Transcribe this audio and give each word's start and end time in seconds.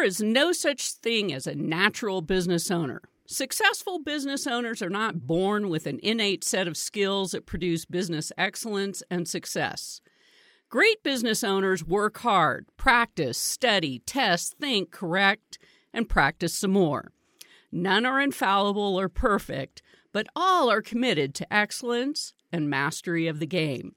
There 0.00 0.06
is 0.06 0.22
no 0.22 0.52
such 0.52 0.92
thing 0.92 1.30
as 1.30 1.46
a 1.46 1.54
natural 1.54 2.22
business 2.22 2.70
owner. 2.70 3.02
Successful 3.26 3.98
business 3.98 4.46
owners 4.46 4.80
are 4.80 4.88
not 4.88 5.26
born 5.26 5.68
with 5.68 5.86
an 5.86 6.00
innate 6.02 6.42
set 6.42 6.66
of 6.66 6.78
skills 6.78 7.32
that 7.32 7.44
produce 7.44 7.84
business 7.84 8.32
excellence 8.38 9.02
and 9.10 9.28
success. 9.28 10.00
Great 10.70 11.02
business 11.02 11.44
owners 11.44 11.84
work 11.84 12.16
hard, 12.20 12.64
practice, 12.78 13.36
study, 13.36 13.98
test, 14.06 14.54
think, 14.58 14.90
correct, 14.90 15.58
and 15.92 16.08
practice 16.08 16.54
some 16.54 16.70
more. 16.70 17.12
None 17.70 18.06
are 18.06 18.22
infallible 18.22 18.98
or 18.98 19.10
perfect, 19.10 19.82
but 20.14 20.28
all 20.34 20.70
are 20.70 20.80
committed 20.80 21.34
to 21.34 21.52
excellence 21.52 22.32
and 22.50 22.70
mastery 22.70 23.26
of 23.26 23.38
the 23.38 23.46
game. 23.46 23.94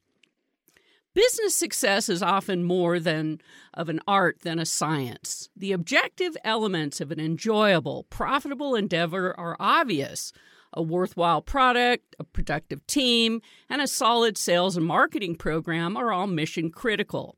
Business 1.13 1.55
success 1.55 2.09
is 2.09 2.23
often 2.23 2.63
more 2.63 2.99
than 2.99 3.39
of 3.75 3.87
an 3.87 3.99
art 4.07 4.39
than 4.41 4.57
a 4.57 4.65
science. 4.65 5.49
The 5.55 5.71
objective 5.71 6.35
elements 6.43 6.99
of 6.99 7.11
an 7.11 7.19
enjoyable, 7.19 8.05
profitable 8.09 8.73
endeavor 8.73 9.37
are 9.39 9.55
obvious. 9.59 10.33
A 10.73 10.81
worthwhile 10.81 11.43
product, 11.43 12.15
a 12.17 12.23
productive 12.23 12.85
team, 12.87 13.41
and 13.69 13.79
a 13.79 13.87
solid 13.87 14.39
sales 14.39 14.75
and 14.75 14.87
marketing 14.87 15.35
program 15.35 15.95
are 15.95 16.11
all 16.11 16.25
mission 16.25 16.71
critical. 16.71 17.37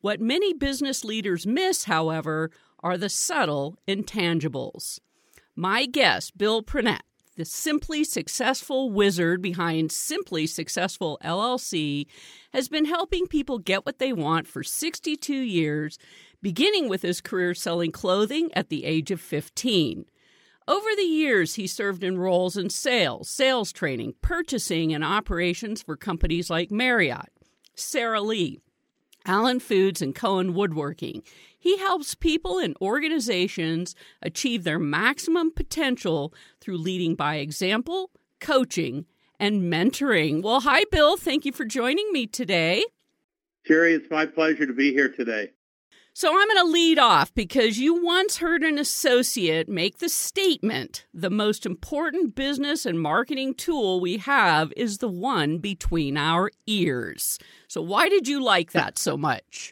What 0.00 0.20
many 0.20 0.52
business 0.52 1.04
leaders 1.04 1.46
miss, 1.46 1.84
however, 1.84 2.50
are 2.80 2.98
the 2.98 3.08
subtle 3.08 3.78
intangibles. 3.86 4.98
My 5.54 5.86
guest, 5.86 6.36
Bill 6.36 6.60
Prenette, 6.60 7.02
the 7.36 7.44
simply 7.44 8.04
successful 8.04 8.90
wizard 8.90 9.40
behind 9.40 9.90
Simply 9.90 10.46
Successful 10.46 11.18
LLC, 11.24 12.06
has 12.52 12.68
been 12.68 12.84
helping 12.84 13.26
people 13.26 13.58
get 13.58 13.86
what 13.86 13.98
they 13.98 14.12
want 14.12 14.46
for 14.46 14.62
62 14.62 15.34
years, 15.34 15.98
beginning 16.42 16.88
with 16.88 17.02
his 17.02 17.20
career 17.20 17.54
selling 17.54 17.92
clothing 17.92 18.50
at 18.54 18.68
the 18.68 18.84
age 18.84 19.10
of 19.10 19.20
15. 19.20 20.04
Over 20.68 20.88
the 20.96 21.02
years, 21.02 21.54
he 21.54 21.66
served 21.66 22.04
in 22.04 22.18
roles 22.18 22.56
in 22.56 22.70
sales, 22.70 23.28
sales 23.28 23.72
training, 23.72 24.14
purchasing, 24.22 24.94
and 24.94 25.02
operations 25.02 25.82
for 25.82 25.96
companies 25.96 26.50
like 26.50 26.70
Marriott, 26.70 27.30
Sara 27.74 28.20
Lee, 28.20 28.60
Allen 29.26 29.58
Foods, 29.58 30.02
and 30.02 30.14
Cohen 30.14 30.54
Woodworking. 30.54 31.22
He 31.62 31.78
helps 31.78 32.16
people 32.16 32.58
and 32.58 32.76
organizations 32.82 33.94
achieve 34.20 34.64
their 34.64 34.80
maximum 34.80 35.52
potential 35.52 36.34
through 36.60 36.78
leading 36.78 37.14
by 37.14 37.36
example, 37.36 38.10
coaching, 38.40 39.06
and 39.38 39.72
mentoring. 39.72 40.42
Well, 40.42 40.62
hi, 40.62 40.82
Bill. 40.90 41.16
Thank 41.16 41.44
you 41.44 41.52
for 41.52 41.64
joining 41.64 42.10
me 42.10 42.26
today. 42.26 42.84
Sherry, 43.64 43.94
it's 43.94 44.10
my 44.10 44.26
pleasure 44.26 44.66
to 44.66 44.72
be 44.72 44.92
here 44.92 45.08
today. 45.08 45.52
So 46.14 46.30
I'm 46.30 46.48
going 46.48 46.66
to 46.66 46.72
lead 46.72 46.98
off 46.98 47.32
because 47.32 47.78
you 47.78 48.02
once 48.02 48.38
heard 48.38 48.64
an 48.64 48.76
associate 48.76 49.68
make 49.68 49.98
the 49.98 50.08
statement 50.08 51.06
the 51.14 51.30
most 51.30 51.64
important 51.64 52.34
business 52.34 52.84
and 52.84 53.00
marketing 53.00 53.54
tool 53.54 54.00
we 54.00 54.16
have 54.16 54.72
is 54.76 54.98
the 54.98 55.06
one 55.06 55.58
between 55.58 56.16
our 56.16 56.50
ears. 56.66 57.38
So, 57.68 57.80
why 57.80 58.08
did 58.08 58.26
you 58.26 58.42
like 58.42 58.72
that 58.72 58.98
so 58.98 59.16
much? 59.16 59.71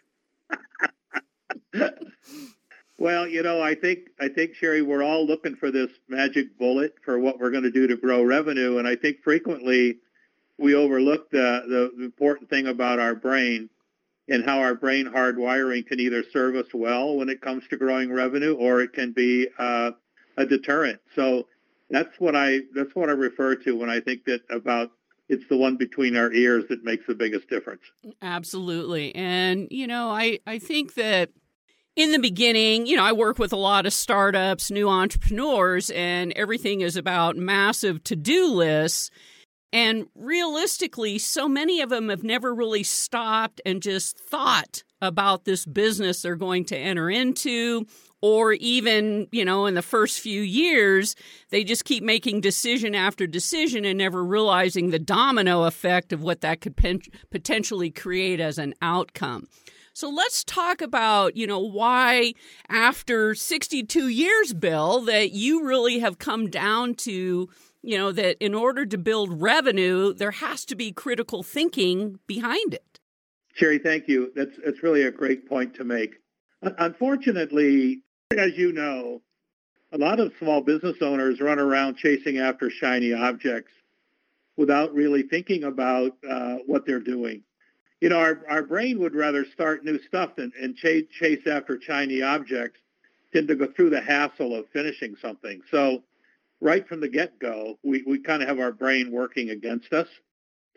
Well, 2.99 3.27
you 3.27 3.43
know, 3.43 3.61
I 3.61 3.75
think 3.75 4.11
I 4.19 4.29
think 4.29 4.55
Sherry, 4.55 4.83
we're 4.83 5.03
all 5.03 5.27
looking 5.27 5.57
for 5.57 5.71
this 5.71 5.91
magic 6.09 6.59
bullet 6.59 6.95
for 7.05 7.19
what 7.19 7.39
we're 7.39 7.51
going 7.51 7.65
to 7.65 7.71
do 7.71 7.87
to 7.87 7.97
grow 7.97 8.23
revenue, 8.23 8.79
and 8.79 8.87
I 8.87 8.97
think 8.97 9.23
frequently 9.23 9.99
we 10.59 10.75
overlook 10.75 11.31
the 11.31 11.93
the 11.97 12.05
important 12.05 12.51
thing 12.51 12.67
about 12.67 12.99
our 12.99 13.15
brain 13.15 13.71
and 14.29 14.45
how 14.45 14.61
our 14.61 14.75
brain 14.75 15.07
hardwiring 15.07 15.87
can 15.87 15.99
either 15.99 16.23
serve 16.33 16.55
us 16.55 16.73
well 16.73 17.17
when 17.17 17.29
it 17.29 17.41
comes 17.41 17.67
to 17.69 17.77
growing 17.77 18.13
revenue, 18.13 18.55
or 18.55 18.81
it 18.81 18.93
can 18.93 19.13
be 19.13 19.49
uh, 19.59 19.91
a 20.37 20.47
deterrent. 20.47 21.01
So 21.17 21.47
that's 21.91 22.19
what 22.21 22.37
I 22.37 22.61
that's 22.75 22.95
what 22.95 23.09
I 23.09 23.13
refer 23.13 23.57
to 23.57 23.77
when 23.77 23.91
I 23.91 24.01
think 24.01 24.25
that 24.27 24.43
about 24.51 24.93
it's 25.31 25.47
the 25.49 25.57
one 25.57 25.77
between 25.77 26.17
our 26.17 26.33
ears 26.33 26.65
that 26.69 26.85
makes 26.85 27.07
the 27.07 27.15
biggest 27.15 27.49
difference. 27.49 27.83
Absolutely. 28.21 29.15
And, 29.15 29.69
you 29.71 29.87
know, 29.87 30.11
I, 30.11 30.41
I 30.45 30.59
think 30.59 30.95
that 30.95 31.31
in 32.01 32.13
the 32.13 32.19
beginning, 32.19 32.87
you 32.87 32.97
know, 32.97 33.05
I 33.05 33.13
work 33.13 33.39
with 33.39 33.53
a 33.53 33.57
lot 33.57 33.85
of 33.85 33.93
startups, 33.93 34.71
new 34.71 34.89
entrepreneurs, 34.89 35.91
and 35.91 36.33
everything 36.35 36.81
is 36.81 36.97
about 36.97 37.37
massive 37.37 38.03
to 38.05 38.17
do 38.17 38.47
lists. 38.47 39.11
And 39.73 40.07
realistically, 40.15 41.19
so 41.19 41.49
many 41.49 41.81
of 41.81 41.91
them 41.91 42.09
have 42.09 42.25
never 42.25 42.55
really 42.55 42.83
stopped 42.83 43.61
and 43.65 43.83
just 43.83 44.19
thought 44.19 44.83
about 45.03 45.45
this 45.45 45.65
business 45.65 46.23
they're 46.23 46.37
going 46.37 46.65
to 46.67 46.77
enter 46.77 47.09
into 47.11 47.87
or 48.23 48.53
even, 48.55 49.29
you 49.33 49.45
know, 49.45 49.67
in 49.67 49.75
the 49.75 49.83
first 49.83 50.21
few 50.21 50.43
years, 50.43 51.17
they 51.51 51.65
just 51.65 51.85
keep 51.85 52.03
making 52.03 52.41
decision 52.41 52.95
after 52.95 53.27
decision 53.27 53.85
and 53.85 53.97
never 53.97 54.23
realizing 54.23 54.91
the 54.91 54.99
domino 54.99 55.65
effect 55.65 56.13
of 56.13 56.23
what 56.23 56.43
that 56.43 56.61
could 56.61 56.77
potentially 57.31 57.91
create 57.91 58.41
as 58.41 58.59
an 58.59 58.75
outcome. 58.83 59.49
So 60.01 60.09
let's 60.09 60.45
talk 60.45 60.81
about, 60.81 61.37
you 61.37 61.47
know, 61.47 61.59
why 61.59 62.33
after 62.71 63.35
62 63.35 64.09
years, 64.09 64.55
Bill, 64.55 65.03
that 65.03 65.33
you 65.33 65.63
really 65.63 65.99
have 65.99 66.19
come 66.19 66.49
down 66.49 66.95
to, 67.05 67.51
you 67.83 67.99
know, 67.99 68.11
that 68.11 68.43
in 68.43 68.55
order 68.55 68.87
to 68.87 68.97
build 68.97 69.43
revenue, 69.43 70.15
there 70.15 70.31
has 70.31 70.65
to 70.65 70.75
be 70.75 70.91
critical 70.91 71.43
thinking 71.43 72.19
behind 72.27 72.73
it. 72.73 72.99
Sherry, 73.53 73.79
thank 73.79 74.09
you. 74.09 74.33
That's 74.35 74.57
that's 74.65 74.83
really 74.83 75.03
a 75.03 75.11
great 75.11 75.47
point 75.47 75.75
to 75.75 75.85
make. 75.85 76.15
Unfortunately, 76.63 78.01
as 78.35 78.57
you 78.57 78.73
know, 78.73 79.21
a 79.93 79.99
lot 79.99 80.19
of 80.19 80.33
small 80.39 80.63
business 80.63 80.97
owners 81.03 81.43
run 81.43 81.59
around 81.59 81.99
chasing 81.99 82.39
after 82.39 82.71
shiny 82.71 83.13
objects 83.13 83.73
without 84.57 84.95
really 84.95 85.25
thinking 85.25 85.65
about 85.65 86.13
uh, 86.27 86.57
what 86.65 86.87
they're 86.87 87.01
doing 87.01 87.43
you 88.01 88.09
know, 88.09 88.19
our, 88.19 88.41
our 88.49 88.63
brain 88.63 88.99
would 89.01 89.15
rather 89.15 89.45
start 89.45 89.85
new 89.85 90.01
stuff 90.03 90.37
than, 90.37 90.53
and 90.61 90.75
chase, 90.75 91.05
chase 91.11 91.47
after 91.47 91.81
shiny 91.81 92.23
objects 92.23 92.81
than 93.33 93.47
to 93.47 93.55
go 93.55 93.67
through 93.67 93.91
the 93.91 94.01
hassle 94.01 94.57
of 94.57 94.69
finishing 94.73 95.15
something. 95.21 95.61
So 95.71 96.03
right 96.61 96.87
from 96.89 97.01
the 97.01 97.09
get-go, 97.09 97.79
we, 97.83 98.03
we 98.07 98.19
kind 98.19 98.43
of 98.43 98.49
have 98.49 98.59
our 98.59 98.73
brain 98.73 99.13
working 99.13 99.51
against 99.51 99.93
us. 99.93 100.09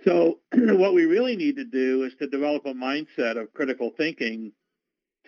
So 0.04 0.40
what 0.54 0.94
we 0.94 1.06
really 1.06 1.38
need 1.38 1.56
to 1.56 1.66
do 1.66 2.04
is 2.04 2.14
to 2.20 2.28
develop 2.28 2.66
a 2.66 2.74
mindset 2.74 3.42
of 3.42 3.54
critical 3.54 3.92
thinking 3.96 4.52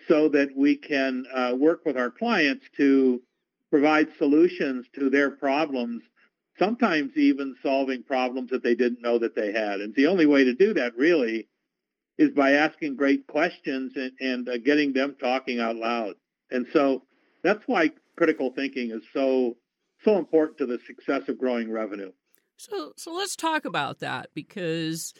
so 0.06 0.28
that 0.28 0.54
we 0.54 0.76
can 0.76 1.24
uh, 1.34 1.54
work 1.56 1.84
with 1.86 1.96
our 1.96 2.10
clients 2.10 2.66
to 2.76 3.22
provide 3.70 4.08
solutions 4.18 4.86
to 4.94 5.08
their 5.10 5.30
problems, 5.30 6.02
sometimes 6.58 7.16
even 7.16 7.56
solving 7.62 8.02
problems 8.02 8.50
that 8.50 8.62
they 8.62 8.74
didn't 8.74 9.02
know 9.02 9.18
that 9.18 9.34
they 9.34 9.52
had. 9.52 9.80
And 9.80 9.94
the 9.94 10.06
only 10.06 10.26
way 10.26 10.44
to 10.44 10.54
do 10.54 10.74
that 10.74 10.96
really 10.96 11.48
is 12.18 12.30
by 12.30 12.52
asking 12.52 12.96
great 12.96 13.26
questions 13.26 13.92
and, 13.96 14.12
and 14.20 14.48
uh, 14.48 14.58
getting 14.58 14.92
them 14.92 15.16
talking 15.20 15.60
out 15.60 15.76
loud. 15.76 16.14
And 16.50 16.66
so 16.72 17.02
that's 17.42 17.62
why 17.66 17.90
critical 18.16 18.52
thinking 18.54 18.90
is 18.90 19.02
so 19.12 19.56
so 20.04 20.18
important 20.18 20.58
to 20.58 20.66
the 20.66 20.78
success 20.86 21.28
of 21.28 21.38
growing 21.38 21.70
revenue. 21.70 22.12
So 22.56 22.92
so 22.96 23.12
let's 23.12 23.36
talk 23.36 23.64
about 23.64 24.00
that 24.00 24.30
because 24.34 25.14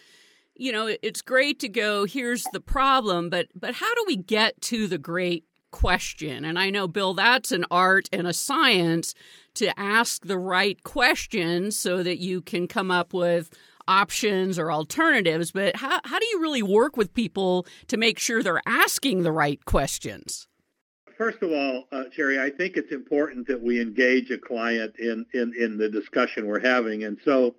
you 0.55 0.73
know 0.73 0.95
it's 1.03 1.23
great 1.23 1.61
to 1.61 1.69
go 1.69 2.07
here's 2.07 2.45
the 2.53 2.61
problem 2.61 3.29
but 3.29 3.49
but 3.55 3.75
how 3.75 3.95
do 3.95 4.05
we 4.07 4.17
get 4.17 4.59
to 4.63 4.87
the 4.87 4.97
great 4.97 5.45
question 5.71 6.47
and 6.47 6.59
I 6.59 6.71
know 6.71 6.89
Bill 6.89 7.13
that's 7.13 7.53
an 7.53 7.67
art 7.71 8.09
and 8.11 8.27
a 8.27 8.33
science 8.33 9.15
to 9.55 9.79
ask 9.79 10.25
the 10.25 10.39
right 10.39 10.83
questions 10.83 11.79
so 11.79 12.03
that 12.03 12.19
you 12.19 12.41
can 12.41 12.67
come 12.67 12.91
up 12.91 13.13
with 13.13 13.51
options 13.89 14.59
or 14.59 14.71
alternatives, 14.73 15.53
but 15.53 15.77
how, 15.77 16.01
how 16.05 16.19
do 16.19 16.27
you 16.27 16.41
really 16.41 16.63
work 16.63 16.97
with 16.97 17.15
people 17.15 17.67
to 17.89 17.97
make 17.97 18.19
sure 18.19 18.43
they're 18.43 18.63
asking 18.67 19.23
the 19.23 19.33
right 19.33 19.65
questions? 19.65 20.49
First 21.17 21.43
of 21.43 21.51
all, 21.51 21.85
uh, 21.93 22.05
I 22.19 22.51
think 22.51 22.77
it's 22.77 22.93
important 22.93 23.47
that 23.47 23.63
we 23.63 23.81
engage 23.81 24.31
a 24.31 24.37
client 24.37 24.97
in, 24.99 25.25
in, 25.33 25.55
in 25.59 25.79
the 25.79 25.89
discussion 25.89 26.47
we're 26.47 26.61
having. 26.61 27.05
And 27.05 27.19
so 27.25 27.55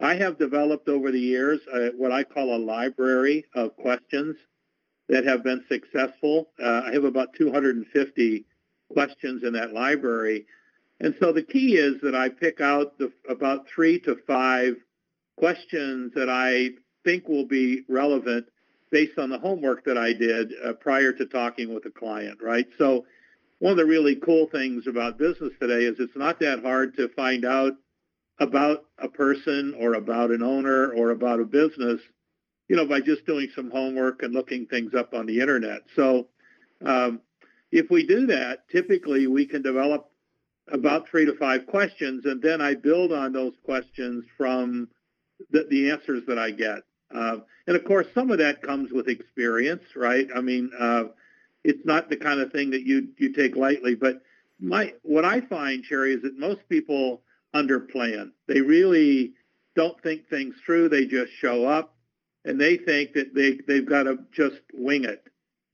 I 0.00 0.14
have 0.14 0.38
developed 0.38 0.88
over 0.88 1.10
the 1.10 1.20
years 1.20 1.60
uh, 1.72 1.90
what 1.96 2.12
I 2.12 2.24
call 2.24 2.54
a 2.54 2.58
library 2.58 3.44
of 3.54 3.76
questions 3.76 4.36
that 5.08 5.24
have 5.24 5.44
been 5.44 5.64
successful. 5.68 6.48
Uh, 6.62 6.82
I 6.86 6.92
have 6.92 7.04
about 7.04 7.34
250 7.34 8.44
questions 8.92 9.42
in 9.42 9.52
that 9.52 9.72
library. 9.72 10.46
And 11.00 11.14
so 11.20 11.32
the 11.32 11.42
key 11.42 11.76
is 11.76 12.00
that 12.00 12.14
I 12.14 12.28
pick 12.28 12.60
out 12.60 12.98
the, 12.98 13.12
about 13.28 13.68
three 13.68 13.98
to 14.00 14.16
five 14.26 14.76
questions 15.36 16.12
that 16.14 16.28
I 16.28 16.70
think 17.04 17.28
will 17.28 17.46
be 17.46 17.82
relevant 17.88 18.46
based 18.90 19.18
on 19.18 19.30
the 19.30 19.38
homework 19.38 19.84
that 19.84 19.98
I 19.98 20.12
did 20.12 20.52
uh, 20.64 20.72
prior 20.74 21.12
to 21.12 21.26
talking 21.26 21.74
with 21.74 21.84
a 21.86 21.90
client, 21.90 22.38
right? 22.42 22.66
So 22.78 23.04
one 23.58 23.72
of 23.72 23.78
the 23.78 23.86
really 23.86 24.16
cool 24.16 24.48
things 24.50 24.86
about 24.86 25.18
business 25.18 25.52
today 25.60 25.84
is 25.84 25.96
it's 25.98 26.16
not 26.16 26.40
that 26.40 26.62
hard 26.62 26.96
to 26.96 27.08
find 27.08 27.44
out 27.44 27.72
about 28.38 28.84
a 28.98 29.08
person 29.08 29.74
or 29.78 29.94
about 29.94 30.30
an 30.30 30.42
owner 30.42 30.92
or 30.92 31.10
about 31.10 31.40
a 31.40 31.44
business, 31.44 32.00
you 32.68 32.76
know, 32.76 32.86
by 32.86 33.00
just 33.00 33.24
doing 33.26 33.48
some 33.54 33.70
homework 33.70 34.22
and 34.22 34.34
looking 34.34 34.66
things 34.66 34.94
up 34.94 35.14
on 35.14 35.26
the 35.26 35.40
internet. 35.40 35.80
So 35.94 36.28
um, 36.84 37.20
if 37.72 37.90
we 37.90 38.06
do 38.06 38.26
that, 38.26 38.68
typically 38.70 39.26
we 39.26 39.46
can 39.46 39.62
develop 39.62 40.10
about 40.70 41.08
three 41.08 41.24
to 41.24 41.34
five 41.36 41.66
questions, 41.66 42.24
and 42.26 42.42
then 42.42 42.60
I 42.60 42.74
build 42.74 43.12
on 43.12 43.32
those 43.32 43.54
questions 43.64 44.24
from 44.36 44.88
the, 45.50 45.66
the 45.68 45.90
answers 45.90 46.22
that 46.26 46.38
I 46.38 46.50
get. 46.50 46.80
Uh, 47.14 47.38
and 47.66 47.76
of 47.76 47.84
course, 47.84 48.06
some 48.14 48.30
of 48.30 48.38
that 48.38 48.62
comes 48.62 48.92
with 48.92 49.08
experience, 49.08 49.84
right? 49.94 50.28
I 50.34 50.40
mean, 50.40 50.70
uh, 50.78 51.04
it's 51.64 51.84
not 51.84 52.08
the 52.08 52.16
kind 52.16 52.40
of 52.40 52.52
thing 52.52 52.70
that 52.70 52.82
you 52.82 53.08
you 53.18 53.32
take 53.32 53.56
lightly. 53.56 53.94
But 53.94 54.22
my 54.60 54.94
what 55.02 55.24
I 55.24 55.40
find, 55.40 55.84
Sherry, 55.84 56.14
is 56.14 56.22
that 56.22 56.38
most 56.38 56.68
people 56.68 57.22
underplan. 57.54 58.32
They 58.46 58.60
really 58.60 59.34
don't 59.74 60.00
think 60.02 60.28
things 60.28 60.54
through. 60.64 60.88
They 60.88 61.06
just 61.06 61.32
show 61.32 61.66
up, 61.66 61.94
and 62.44 62.60
they 62.60 62.76
think 62.76 63.12
that 63.14 63.34
they 63.34 63.58
they've 63.66 63.86
got 63.86 64.04
to 64.04 64.18
just 64.32 64.60
wing 64.72 65.04
it, 65.04 65.24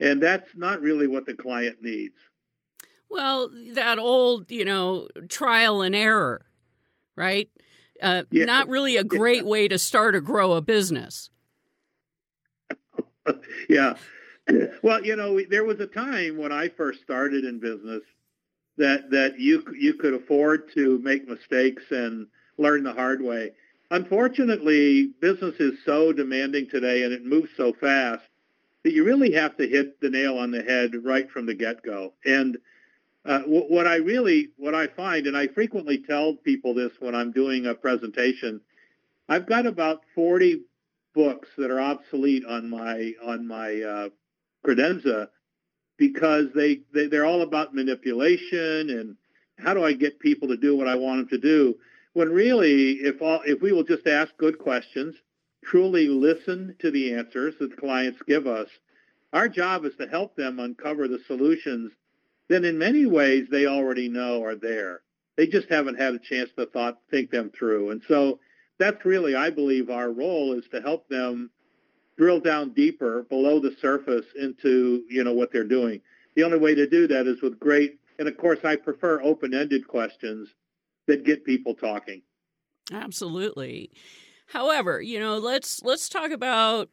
and 0.00 0.22
that's 0.22 0.48
not 0.54 0.80
really 0.80 1.06
what 1.06 1.26
the 1.26 1.34
client 1.34 1.78
needs. 1.82 2.16
Well, 3.08 3.50
that 3.74 3.98
old, 3.98 4.50
you 4.50 4.64
know, 4.64 5.08
trial 5.28 5.82
and 5.82 5.94
error, 5.94 6.46
right? 7.14 7.50
Uh, 8.02 8.24
yeah. 8.30 8.44
Not 8.44 8.68
really 8.68 8.96
a 8.96 9.04
great 9.04 9.46
way 9.46 9.68
to 9.68 9.78
start 9.78 10.16
or 10.16 10.20
grow 10.20 10.52
a 10.52 10.60
business. 10.60 11.30
yeah. 13.68 13.94
Well, 14.82 15.04
you 15.04 15.14
know, 15.14 15.40
there 15.48 15.62
was 15.62 15.78
a 15.78 15.86
time 15.86 16.36
when 16.36 16.50
I 16.50 16.68
first 16.68 17.00
started 17.00 17.44
in 17.44 17.60
business 17.60 18.02
that 18.76 19.08
that 19.12 19.38
you 19.38 19.64
you 19.78 19.94
could 19.94 20.14
afford 20.14 20.72
to 20.74 20.98
make 20.98 21.28
mistakes 21.28 21.84
and 21.90 22.26
learn 22.58 22.82
the 22.82 22.92
hard 22.92 23.22
way. 23.22 23.52
Unfortunately, 23.92 25.12
business 25.20 25.54
is 25.60 25.78
so 25.84 26.12
demanding 26.12 26.68
today 26.68 27.04
and 27.04 27.12
it 27.12 27.24
moves 27.24 27.50
so 27.56 27.72
fast 27.72 28.24
that 28.82 28.92
you 28.92 29.04
really 29.04 29.32
have 29.32 29.56
to 29.58 29.68
hit 29.68 30.00
the 30.00 30.10
nail 30.10 30.38
on 30.38 30.50
the 30.50 30.62
head 30.62 30.92
right 31.04 31.30
from 31.30 31.46
the 31.46 31.54
get-go. 31.54 32.12
And 32.24 32.58
uh, 33.24 33.40
what 33.42 33.86
I 33.86 33.96
really, 33.96 34.48
what 34.56 34.74
I 34.74 34.88
find, 34.88 35.26
and 35.26 35.36
I 35.36 35.46
frequently 35.46 35.98
tell 35.98 36.34
people 36.34 36.74
this 36.74 36.92
when 36.98 37.14
I'm 37.14 37.30
doing 37.30 37.66
a 37.66 37.74
presentation, 37.74 38.60
I've 39.28 39.46
got 39.46 39.66
about 39.66 40.00
40 40.14 40.62
books 41.14 41.48
that 41.56 41.70
are 41.70 41.80
obsolete 41.80 42.44
on 42.44 42.68
my 42.68 43.12
on 43.22 43.46
my 43.46 43.80
uh, 43.80 44.08
credenza 44.66 45.28
because 45.98 46.46
they, 46.54 46.80
they 46.92 47.06
they're 47.06 47.24
all 47.24 47.42
about 47.42 47.74
manipulation 47.74 48.90
and 48.90 49.16
how 49.58 49.74
do 49.74 49.84
I 49.84 49.92
get 49.92 50.18
people 50.18 50.48
to 50.48 50.56
do 50.56 50.76
what 50.76 50.88
I 50.88 50.96
want 50.96 51.20
them 51.20 51.40
to 51.40 51.46
do. 51.46 51.76
When 52.14 52.30
really, 52.30 52.94
if 52.94 53.22
all 53.22 53.40
if 53.44 53.62
we 53.62 53.70
will 53.72 53.84
just 53.84 54.06
ask 54.08 54.36
good 54.36 54.58
questions, 54.58 55.14
truly 55.64 56.08
listen 56.08 56.74
to 56.80 56.90
the 56.90 57.14
answers 57.14 57.54
that 57.60 57.70
the 57.70 57.76
clients 57.76 58.20
give 58.26 58.48
us, 58.48 58.68
our 59.32 59.48
job 59.48 59.84
is 59.84 59.94
to 59.96 60.08
help 60.08 60.34
them 60.34 60.58
uncover 60.58 61.06
the 61.06 61.20
solutions 61.28 61.92
then 62.52 62.64
in 62.64 62.78
many 62.78 63.06
ways 63.06 63.46
they 63.50 63.66
already 63.66 64.08
know 64.08 64.44
are 64.44 64.54
there. 64.54 65.00
They 65.36 65.46
just 65.46 65.68
haven't 65.68 65.98
had 65.98 66.14
a 66.14 66.18
chance 66.18 66.50
to 66.56 66.66
thought 66.66 66.98
think 67.10 67.30
them 67.30 67.50
through. 67.56 67.90
And 67.90 68.02
so 68.06 68.38
that's 68.78 69.04
really, 69.04 69.34
I 69.34 69.50
believe, 69.50 69.90
our 69.90 70.10
role 70.10 70.52
is 70.52 70.64
to 70.72 70.80
help 70.80 71.08
them 71.08 71.50
drill 72.18 72.40
down 72.40 72.70
deeper 72.74 73.22
below 73.24 73.58
the 73.58 73.74
surface 73.80 74.26
into 74.38 75.02
you 75.08 75.24
know 75.24 75.32
what 75.32 75.52
they're 75.52 75.64
doing. 75.64 76.00
The 76.34 76.44
only 76.44 76.58
way 76.58 76.74
to 76.74 76.86
do 76.88 77.06
that 77.08 77.26
is 77.26 77.40
with 77.42 77.58
great, 77.58 77.98
and 78.18 78.28
of 78.28 78.36
course, 78.36 78.60
I 78.64 78.76
prefer 78.76 79.22
open-ended 79.22 79.86
questions 79.88 80.48
that 81.06 81.24
get 81.24 81.44
people 81.44 81.74
talking. 81.74 82.22
Absolutely. 82.92 83.90
However, 84.46 85.00
you 85.00 85.18
know, 85.18 85.38
let's 85.38 85.82
let's 85.82 86.08
talk 86.08 86.30
about 86.30 86.90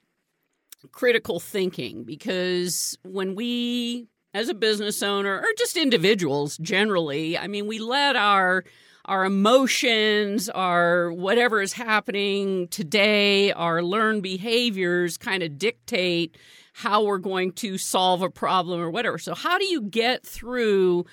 critical 0.91 1.39
thinking 1.39 2.03
because 2.03 2.97
when 3.03 3.35
we 3.35 4.07
as 4.33 4.49
a 4.49 4.53
business 4.53 5.01
owner 5.01 5.39
or 5.39 5.47
just 5.57 5.77
individuals 5.77 6.57
generally, 6.57 7.37
I 7.37 7.47
mean, 7.47 7.67
we 7.67 7.79
let 7.79 8.15
our 8.15 8.63
our 9.05 9.25
emotions, 9.25 10.49
our 10.49 11.11
whatever 11.11 11.61
is 11.61 11.73
happening 11.73 12.67
today, 12.67 13.51
our 13.53 13.81
learned 13.81 14.21
behaviors 14.21 15.17
kind 15.17 15.41
of 15.41 15.57
dictate 15.57 16.37
how 16.73 17.03
we're 17.03 17.17
going 17.17 17.51
to 17.53 17.77
solve 17.79 18.21
a 18.21 18.29
problem 18.29 18.79
or 18.79 18.91
whatever. 18.91 19.17
So 19.17 19.33
how 19.33 19.57
do 19.57 19.65
you 19.65 19.81
get 19.81 20.23
through 20.23 21.05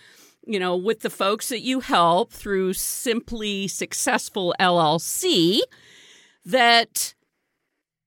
you 0.47 0.61
know, 0.61 0.77
with 0.77 1.01
the 1.01 1.11
folks 1.11 1.49
that 1.49 1.63
you 1.63 1.81
help 1.81 2.33
through 2.33 2.73
Simply 2.73 3.67
Successful 3.67 4.55
LLC 4.61 5.61
that 6.45 7.16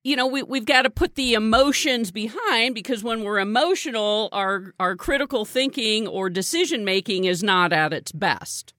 you 0.03 0.15
know 0.15 0.27
we, 0.27 0.43
we've 0.43 0.65
got 0.65 0.83
to 0.83 0.89
put 0.89 1.15
the 1.15 1.33
emotions 1.33 2.11
behind 2.11 2.73
because 2.75 3.03
when 3.03 3.23
we're 3.23 3.39
emotional 3.39 4.29
our 4.31 4.73
our 4.79 4.95
critical 4.95 5.45
thinking 5.45 6.07
or 6.07 6.29
decision 6.29 6.85
making 6.85 7.25
is 7.25 7.43
not 7.43 7.73
at 7.73 7.93
its 7.93 8.11
best. 8.11 8.73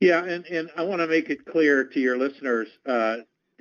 Yeah 0.00 0.24
and, 0.24 0.46
and 0.46 0.70
i 0.76 0.82
want 0.82 1.00
to 1.00 1.08
make 1.08 1.28
it 1.28 1.44
clear 1.44 1.84
to 1.84 2.00
your 2.00 2.16
listeners 2.16 2.68
uh, 2.86 3.16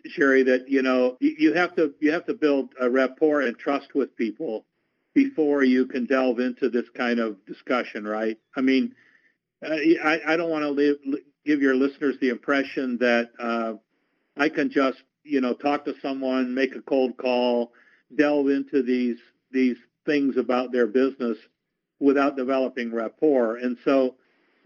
sherry 0.05 0.43
that 0.43 0.69
you 0.69 0.83
know 0.83 1.17
you 1.19 1.53
have 1.53 1.75
to 1.75 1.95
you 1.99 2.11
have 2.11 2.25
to 2.27 2.35
build 2.35 2.69
a 2.79 2.89
rapport 2.89 3.41
and 3.41 3.57
trust 3.57 3.95
with 3.95 4.15
people 4.15 4.65
before 5.15 5.63
you 5.63 5.87
can 5.87 6.05
delve 6.05 6.39
into 6.39 6.69
this 6.69 6.87
kind 6.95 7.19
of 7.19 7.43
discussion 7.47 8.05
right? 8.05 8.37
I 8.55 8.61
mean 8.61 8.93
uh, 9.65 9.73
I, 9.73 10.21
I 10.27 10.37
don't 10.37 10.51
want 10.51 10.63
to 10.63 11.19
give 11.43 11.61
your 11.61 11.73
listeners 11.73 12.17
the 12.21 12.29
impression 12.29 12.99
that 12.99 13.31
uh, 13.39 13.73
I 14.37 14.49
can 14.49 14.69
just, 14.69 15.01
you 15.23 15.41
know, 15.41 15.53
talk 15.53 15.85
to 15.85 15.93
someone, 16.01 16.53
make 16.53 16.75
a 16.75 16.81
cold 16.81 17.17
call, 17.17 17.73
delve 18.15 18.49
into 18.49 18.83
these 18.83 19.17
these 19.51 19.77
things 20.05 20.37
about 20.37 20.71
their 20.71 20.87
business 20.87 21.37
without 21.99 22.37
developing 22.37 22.93
rapport. 22.93 23.57
And 23.57 23.77
so 23.83 24.15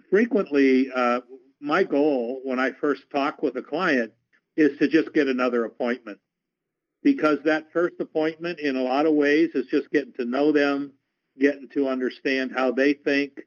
frequently, 0.10 0.90
uh, 0.94 1.22
my 1.60 1.84
goal 1.84 2.42
when 2.44 2.60
I 2.60 2.72
first 2.72 3.04
talk 3.12 3.42
with 3.42 3.56
a 3.58 3.62
client 3.62 4.12
is 4.58 4.78
to 4.80 4.88
just 4.88 5.14
get 5.14 5.28
another 5.28 5.66
appointment 5.66 6.20
because 7.04 7.40
that 7.46 7.72
first 7.72 7.96
appointment 8.00 8.60
in 8.60 8.76
a 8.76 8.84
lot 8.84 9.06
of 9.06 9.14
ways 9.14 9.50
is 9.54 9.66
just 9.68 9.90
getting 9.92 10.14
to 10.14 10.26
know 10.26 10.52
them, 10.52 10.94
getting 11.40 11.70
to 11.70 11.88
understand 11.88 12.52
how 12.56 12.72
they 12.72 12.94
think, 12.94 13.42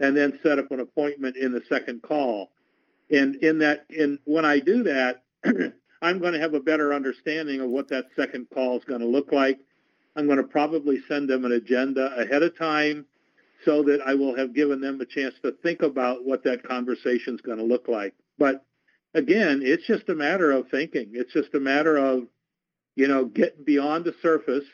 and 0.00 0.16
then 0.16 0.38
set 0.42 0.58
up 0.58 0.70
an 0.70 0.80
appointment 0.80 1.36
in 1.36 1.52
the 1.52 1.62
second 1.68 2.02
call. 2.02 2.50
And 3.10 3.36
in 3.36 3.58
that, 3.58 3.86
in 3.90 4.18
when 4.24 4.44
I 4.44 4.60
do 4.60 4.82
that, 4.84 5.22
I'm 6.02 6.18
going 6.20 6.32
to 6.32 6.40
have 6.40 6.54
a 6.54 6.60
better 6.60 6.94
understanding 6.94 7.60
of 7.60 7.70
what 7.70 7.88
that 7.88 8.06
second 8.16 8.48
call 8.52 8.78
is 8.78 8.84
going 8.84 9.00
to 9.00 9.06
look 9.06 9.32
like. 9.32 9.58
I'm 10.16 10.26
going 10.26 10.38
to 10.38 10.44
probably 10.44 11.00
send 11.08 11.28
them 11.28 11.44
an 11.44 11.52
agenda 11.52 12.14
ahead 12.16 12.42
of 12.42 12.56
time 12.56 13.06
so 13.64 13.82
that 13.84 14.00
I 14.06 14.14
will 14.14 14.36
have 14.36 14.54
given 14.54 14.80
them 14.80 15.00
a 15.00 15.06
chance 15.06 15.34
to 15.42 15.52
think 15.62 15.82
about 15.82 16.24
what 16.24 16.44
that 16.44 16.62
conversation 16.62 17.34
is 17.34 17.40
going 17.40 17.58
to 17.58 17.64
look 17.64 17.88
like. 17.88 18.14
But 18.38 18.64
again, 19.14 19.60
it's 19.62 19.86
just 19.86 20.08
a 20.08 20.14
matter 20.14 20.50
of 20.52 20.68
thinking. 20.70 21.10
It's 21.12 21.32
just 21.32 21.54
a 21.54 21.60
matter 21.60 21.96
of, 21.96 22.24
you 22.94 23.08
know, 23.08 23.24
getting 23.24 23.64
beyond 23.64 24.04
the 24.04 24.14
surface 24.22 24.64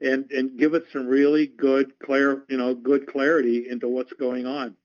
and, 0.00 0.30
and 0.30 0.58
give 0.58 0.74
it 0.74 0.84
some 0.92 1.06
really 1.06 1.46
good 1.46 1.98
clear, 1.98 2.44
you 2.48 2.56
know, 2.56 2.74
good 2.74 3.06
clarity 3.06 3.66
into 3.68 3.88
what's 3.88 4.12
going 4.14 4.46
on. 4.46 4.76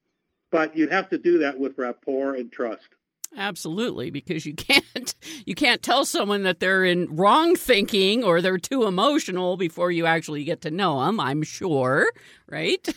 But 0.52 0.76
you 0.76 0.88
have 0.90 1.10
to 1.10 1.18
do 1.18 1.40
that 1.40 1.60
with 1.60 1.78
rapport 1.78 2.36
and 2.36 2.52
trust. 2.52 2.88
Absolutely, 3.38 4.10
because 4.12 4.46
you 4.46 4.54
can't 4.56 5.16
you 5.46 5.56
can't 5.56 5.82
tell 5.82 6.06
someone 6.06 6.44
that 6.44 6.60
they're 6.60 6.86
in 6.86 7.16
wrong 7.16 7.56
thinking 7.56 8.24
or 8.24 8.42
they're 8.42 8.58
too 8.58 8.84
emotional 8.84 9.58
before 9.58 9.92
you 9.92 10.06
actually 10.06 10.44
get 10.44 10.62
to 10.62 10.72
know 10.72 11.06
them. 11.06 11.20
I'm 11.20 11.44
sure, 11.44 12.12
right? 12.48 12.88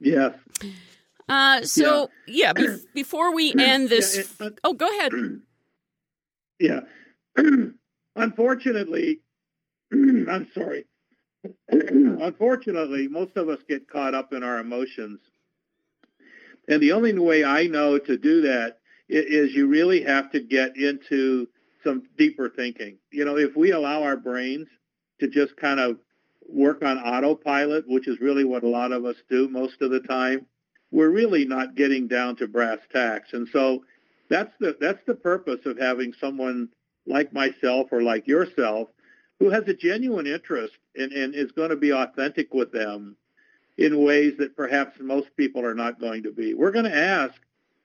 yeah. 0.00 0.30
Uh, 1.28 1.62
so 1.62 2.10
yeah, 2.26 2.52
yeah 2.56 2.76
be- 2.76 2.84
before 2.94 3.34
we 3.34 3.52
end 3.58 3.88
this, 3.88 4.16
yeah, 4.16 4.46
it, 4.46 4.52
uh, 4.52 4.56
oh, 4.64 4.72
go 4.74 4.88
ahead. 4.98 5.12
Yeah. 6.60 6.80
Unfortunately, 8.16 9.20
I'm 9.92 10.48
sorry. 10.52 10.86
Unfortunately, 11.68 13.06
most 13.06 13.36
of 13.36 13.48
us 13.48 13.60
get 13.68 13.88
caught 13.88 14.14
up 14.14 14.32
in 14.32 14.42
our 14.42 14.58
emotions. 14.58 15.20
And 16.68 16.82
the 16.82 16.92
only 16.92 17.18
way 17.18 17.44
I 17.44 17.66
know 17.66 17.98
to 17.98 18.16
do 18.16 18.42
that 18.42 18.78
is 19.08 19.54
you 19.54 19.66
really 19.66 20.02
have 20.02 20.30
to 20.32 20.40
get 20.40 20.76
into 20.76 21.48
some 21.82 22.02
deeper 22.18 22.50
thinking. 22.50 22.98
You 23.10 23.24
know, 23.24 23.38
if 23.38 23.56
we 23.56 23.72
allow 23.72 24.02
our 24.02 24.16
brains 24.16 24.68
to 25.20 25.28
just 25.28 25.56
kind 25.56 25.80
of 25.80 25.98
work 26.46 26.84
on 26.84 26.98
autopilot, 26.98 27.84
which 27.88 28.06
is 28.06 28.20
really 28.20 28.44
what 28.44 28.64
a 28.64 28.68
lot 28.68 28.92
of 28.92 29.04
us 29.04 29.16
do 29.30 29.48
most 29.48 29.80
of 29.80 29.90
the 29.90 30.00
time, 30.00 30.46
we're 30.90 31.10
really 31.10 31.44
not 31.44 31.74
getting 31.74 32.06
down 32.06 32.36
to 32.36 32.46
brass 32.46 32.78
tacks. 32.92 33.30
And 33.32 33.48
so 33.52 33.84
that's 34.28 34.52
the 34.60 34.76
that's 34.78 35.04
the 35.06 35.14
purpose 35.14 35.64
of 35.64 35.78
having 35.78 36.12
someone 36.20 36.68
like 37.06 37.32
myself 37.32 37.88
or 37.92 38.02
like 38.02 38.26
yourself 38.26 38.88
who 39.38 39.50
has 39.50 39.64
a 39.68 39.74
genuine 39.74 40.26
interest 40.26 40.74
and, 40.96 41.12
and 41.12 41.34
is 41.34 41.52
going 41.52 41.70
to 41.70 41.76
be 41.76 41.92
authentic 41.92 42.52
with 42.52 42.72
them 42.72 43.16
in 43.78 44.04
ways 44.04 44.34
that 44.38 44.56
perhaps 44.56 44.98
most 45.00 45.28
people 45.36 45.64
are 45.64 45.74
not 45.74 46.00
going 46.00 46.24
to 46.24 46.32
be. 46.32 46.52
We're 46.52 46.72
going 46.72 46.84
to 46.84 46.96
ask 46.96 47.34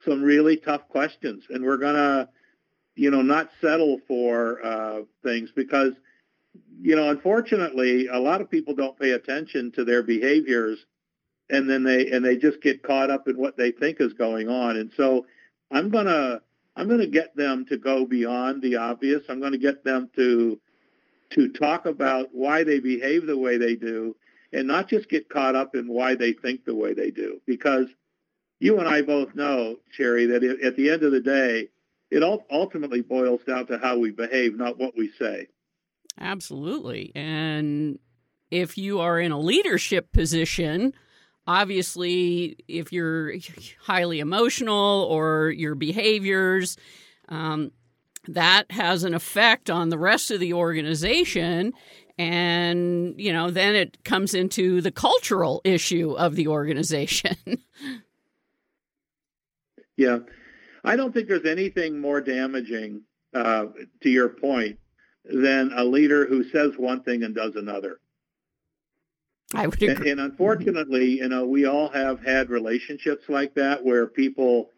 some 0.04 0.22
really 0.22 0.58
tough 0.58 0.90
questions 0.90 1.46
and 1.50 1.64
we're 1.64 1.78
going 1.78 1.96
to 1.96 2.28
you 2.96 3.10
know 3.10 3.22
not 3.22 3.50
settle 3.62 4.00
for 4.08 4.64
uh, 4.66 5.02
things 5.24 5.52
because 5.56 5.94
you 6.82 6.96
know 6.96 7.10
unfortunately 7.10 8.08
a 8.08 8.20
lot 8.20 8.42
of 8.42 8.50
people 8.50 8.76
don't 8.76 9.00
pay 9.00 9.12
attention 9.12 9.72
to 9.72 9.86
their 9.86 10.04
behaviors 10.04 10.86
and 11.50 11.70
then 11.70 11.84
they 11.84 12.12
and 12.12 12.26
they 12.26 12.38
just 12.38 12.62
get 12.62 12.84
caught 12.84 13.10
up 13.10 13.28
in 13.28 13.38
what 13.38 13.58
they 13.58 13.72
think 13.72 13.98
is 14.00 14.14
going 14.14 14.50
on 14.50 14.78
and 14.78 14.92
so 14.96 15.26
i'm 15.72 15.90
to 16.06 16.42
i'm 16.76 16.88
to 16.90 17.08
get 17.08 17.36
them 17.36 17.66
to 17.66 17.78
go 17.78 18.06
beyond 18.06 18.62
the 18.62 18.76
obvious 18.76 19.24
i'm 19.30 19.40
going 19.40 19.52
to 19.52 19.58
get 19.58 19.84
them 19.84 20.10
to 20.16 20.60
to 21.32 21.50
talk 21.50 21.88
about 21.88 22.28
why 22.32 22.64
they 22.64 22.80
behave 22.80 23.26
the 23.26 23.38
way 23.38 23.58
they 23.58 23.76
do 23.76 24.16
and 24.54 24.68
not 24.68 24.88
just 24.88 25.10
get 25.10 25.30
caught 25.30 25.56
up 25.56 25.76
in 25.76 25.88
why 25.88 26.16
they 26.16 26.34
think 26.34 26.64
the 26.64 26.76
way 26.76 26.94
they 26.94 27.12
do 27.12 27.42
because 27.46 27.88
you 28.60 28.80
and 28.80 28.88
I 28.88 29.02
both 29.02 29.36
know, 29.36 29.76
Sherry, 29.92 30.28
that 30.28 30.44
at 30.44 30.78
the 30.78 30.90
end 30.90 31.04
of 31.04 31.12
the 31.12 31.20
day, 31.20 31.68
it 32.10 32.24
ultimately 32.24 33.02
boils 33.02 33.42
down 33.46 33.68
to 33.68 33.78
how 33.78 33.98
we 33.98 34.12
behave, 34.12 34.56
not 34.56 34.78
what 34.78 34.94
we 34.96 35.12
say. 35.20 35.48
Absolutely. 36.18 37.12
And 37.14 38.00
if 38.52 38.78
you 38.78 39.02
are 39.02 39.20
in 39.20 39.32
a 39.32 39.40
leadership 39.40 40.12
position, 40.14 40.94
obviously, 41.48 42.56
if 42.68 42.94
you're 42.94 43.34
highly 43.82 44.20
emotional 44.20 45.08
or 45.10 45.50
your 45.50 45.76
behaviors, 45.76 46.78
um, 47.30 47.72
that 48.28 48.72
has 48.72 49.04
an 49.04 49.14
effect 49.14 49.70
on 49.70 49.90
the 49.90 49.98
rest 49.98 50.32
of 50.32 50.40
the 50.40 50.54
organization. 50.54 51.74
And, 52.18 53.20
you 53.20 53.34
know, 53.34 53.50
then 53.50 53.76
it 53.76 54.04
comes 54.04 54.34
into 54.34 54.82
the 54.82 54.92
cultural 54.92 55.62
issue 55.64 56.12
of 56.12 56.36
the 56.36 56.48
organization. 56.48 57.38
yeah. 59.98 60.20
I 60.84 60.96
don't 60.96 61.14
think 61.14 61.28
there's 61.28 61.46
anything 61.46 62.00
more 62.00 62.22
damaging, 62.22 63.02
uh, 63.34 63.66
to 64.02 64.10
your 64.10 64.30
point, 64.30 64.78
than 65.26 65.72
a 65.76 65.84
leader 65.84 66.26
who 66.28 66.44
says 66.50 66.74
one 66.78 67.04
thing 67.04 67.24
and 67.24 67.34
does 67.34 67.56
another. 67.56 68.00
I 69.54 69.68
would 69.68 69.82
agree. 69.82 69.90
And, 69.90 70.06
and 70.06 70.20
unfortunately, 70.20 71.18
you 71.20 71.30
know, 71.30 71.46
we 71.46 71.66
all 71.66 71.90
have 71.90 72.24
had 72.24 72.50
relationships 72.50 73.24
like 73.30 73.54
that 73.56 73.84
where 73.84 74.08
people 74.08 74.70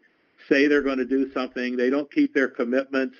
say 0.48 0.66
they're 0.66 0.82
going 0.82 0.98
to 0.98 1.04
do 1.04 1.32
something, 1.32 1.76
they 1.76 1.90
don't 1.90 2.10
keep 2.10 2.34
their 2.34 2.48
commitments. 2.48 3.16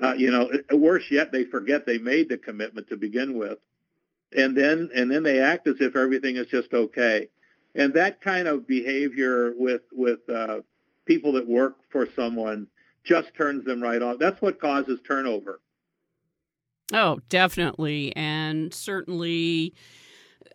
Uh, 0.00 0.14
you 0.14 0.30
know, 0.30 0.50
worse 0.72 1.10
yet, 1.10 1.32
they 1.32 1.44
forget 1.44 1.86
they 1.86 1.98
made 1.98 2.28
the 2.28 2.38
commitment 2.38 2.88
to 2.88 2.96
begin 2.96 3.38
with, 3.38 3.58
and 4.36 4.56
then 4.56 4.90
and 4.94 5.10
then 5.10 5.22
they 5.22 5.40
act 5.40 5.66
as 5.66 5.76
if 5.80 5.96
everything 5.96 6.36
is 6.36 6.46
just 6.46 6.72
okay. 6.72 7.28
And 7.74 7.94
that 7.94 8.20
kind 8.20 8.48
of 8.48 8.66
behavior 8.66 9.54
with 9.56 9.82
with 9.92 10.20
uh, 10.28 10.60
people 11.04 11.32
that 11.32 11.46
work 11.46 11.76
for 11.90 12.08
someone 12.16 12.66
just 13.04 13.34
turns 13.34 13.64
them 13.64 13.82
right 13.82 14.02
off. 14.02 14.18
That's 14.18 14.40
what 14.40 14.60
causes 14.60 15.00
turnover. 15.06 15.60
Oh, 16.92 17.20
definitely. 17.28 18.14
And 18.16 18.72
certainly, 18.72 19.74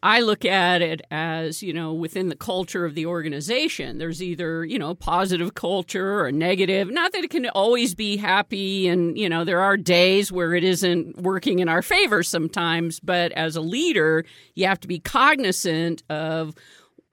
I 0.08 0.22
look 0.22 0.46
at 0.46 0.82
it 0.82 1.02
as, 1.12 1.62
you 1.62 1.74
know, 1.74 1.92
within 1.92 2.30
the 2.30 2.36
culture 2.38 2.86
of 2.86 2.96
the 2.96 3.06
organization, 3.06 3.98
there's 3.98 4.24
either, 4.24 4.64
you 4.64 4.80
know, 4.80 4.96
positive 4.96 5.54
culture 5.54 6.22
or 6.22 6.32
negative. 6.32 6.90
Not 6.90 7.12
that 7.12 7.26
it 7.26 7.30
can 7.30 7.46
always 7.50 7.94
be 7.94 8.16
happy. 8.16 8.88
And, 8.88 9.18
you 9.18 9.28
know, 9.28 9.44
there 9.44 9.60
are 9.60 9.76
days 9.76 10.32
where 10.32 10.54
it 10.54 10.64
isn't 10.64 11.22
working 11.22 11.60
in 11.60 11.68
our 11.68 11.82
favor 11.82 12.24
sometimes. 12.24 13.02
But 13.02 13.34
as 13.34 13.58
a 13.58 13.62
leader, 13.62 14.24
you 14.56 14.66
have 14.66 14.80
to 14.80 14.88
be 14.88 15.00
cognizant 15.00 16.04
of 16.10 16.56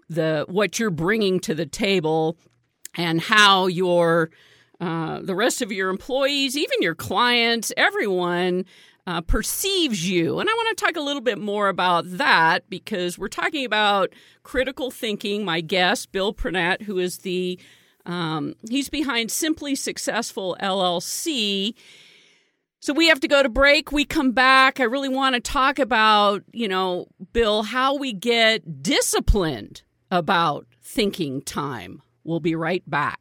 the 0.09 0.45
what 0.49 0.79
you're 0.79 0.91
bringing 0.91 1.41
to 1.41 1.55
the 1.57 1.67
table 1.67 2.37
and 2.97 3.21
how 3.21 3.67
your 3.67 4.31
uh, 4.81 5.19
the 5.21 5.35
rest 5.35 5.63
of 5.63 5.73
your 5.73 5.91
employees, 5.91 6.57
even 6.57 6.81
your 6.81 6.95
clients, 6.95 7.73
everyone 7.77 8.67
uh, 9.07 9.21
perceives 9.21 10.09
you. 10.09 10.39
And 10.41 10.49
I 10.49 10.53
want 10.53 10.79
to 10.79 10.85
talk 10.85 10.97
a 10.97 11.01
little 11.01 11.23
bit 11.23 11.39
more 11.39 11.69
about 11.69 12.05
that 12.07 12.69
because 12.71 13.19
we're 13.19 13.29
talking 13.29 13.65
about 13.65 14.13
critical 14.43 14.91
thinking. 14.91 15.45
My 15.45 15.61
guest, 15.61 16.13
Bill 16.13 16.33
Purnett, 16.33 16.83
who 16.83 16.99
is 16.99 17.19
the 17.19 17.59
um, 18.07 18.55
he's 18.69 18.89
behind 18.89 19.31
Simply 19.31 19.75
Successful 19.75 20.57
LLC. 20.61 21.75
So 22.81 22.93
we 22.93 23.09
have 23.09 23.21
to 23.21 23.29
go 23.29 23.43
to 23.43 23.49
break. 23.49 23.93
We 23.93 24.05
come 24.05 24.33
back. 24.33 24.79
I 24.79 24.85
really 24.85 25.09
want 25.09 25.35
to 25.35 25.41
talk 25.41 25.79
about, 25.79 26.43
you 26.53 26.69
know, 26.69 27.07
Bill, 27.33 27.63
how 27.63 27.97
we 27.97 28.13
get 28.13 28.83
disciplined 28.83 29.83
about 30.11 30.67
thinking 30.83 31.41
time. 31.41 32.03
We'll 32.25 32.41
be 32.41 32.55
right 32.55 32.83
back. 32.87 33.21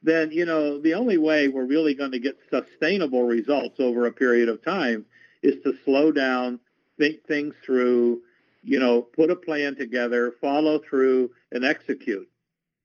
then 0.00 0.30
you 0.30 0.44
know 0.44 0.80
the 0.80 0.94
only 0.94 1.18
way 1.18 1.48
we're 1.48 1.66
really 1.66 1.96
going 1.96 2.12
to 2.12 2.20
get 2.20 2.38
sustainable 2.48 3.24
results 3.24 3.80
over 3.80 4.06
a 4.06 4.12
period 4.12 4.48
of 4.48 4.64
time 4.64 5.04
is 5.42 5.60
to 5.64 5.74
slow 5.84 6.12
down, 6.12 6.60
think 7.00 7.26
things 7.26 7.56
through, 7.66 8.20
you 8.62 8.78
know, 8.78 9.02
put 9.02 9.28
a 9.28 9.34
plan 9.34 9.74
together, 9.74 10.34
follow 10.40 10.78
through, 10.88 11.32
and 11.50 11.64
execute. 11.64 12.28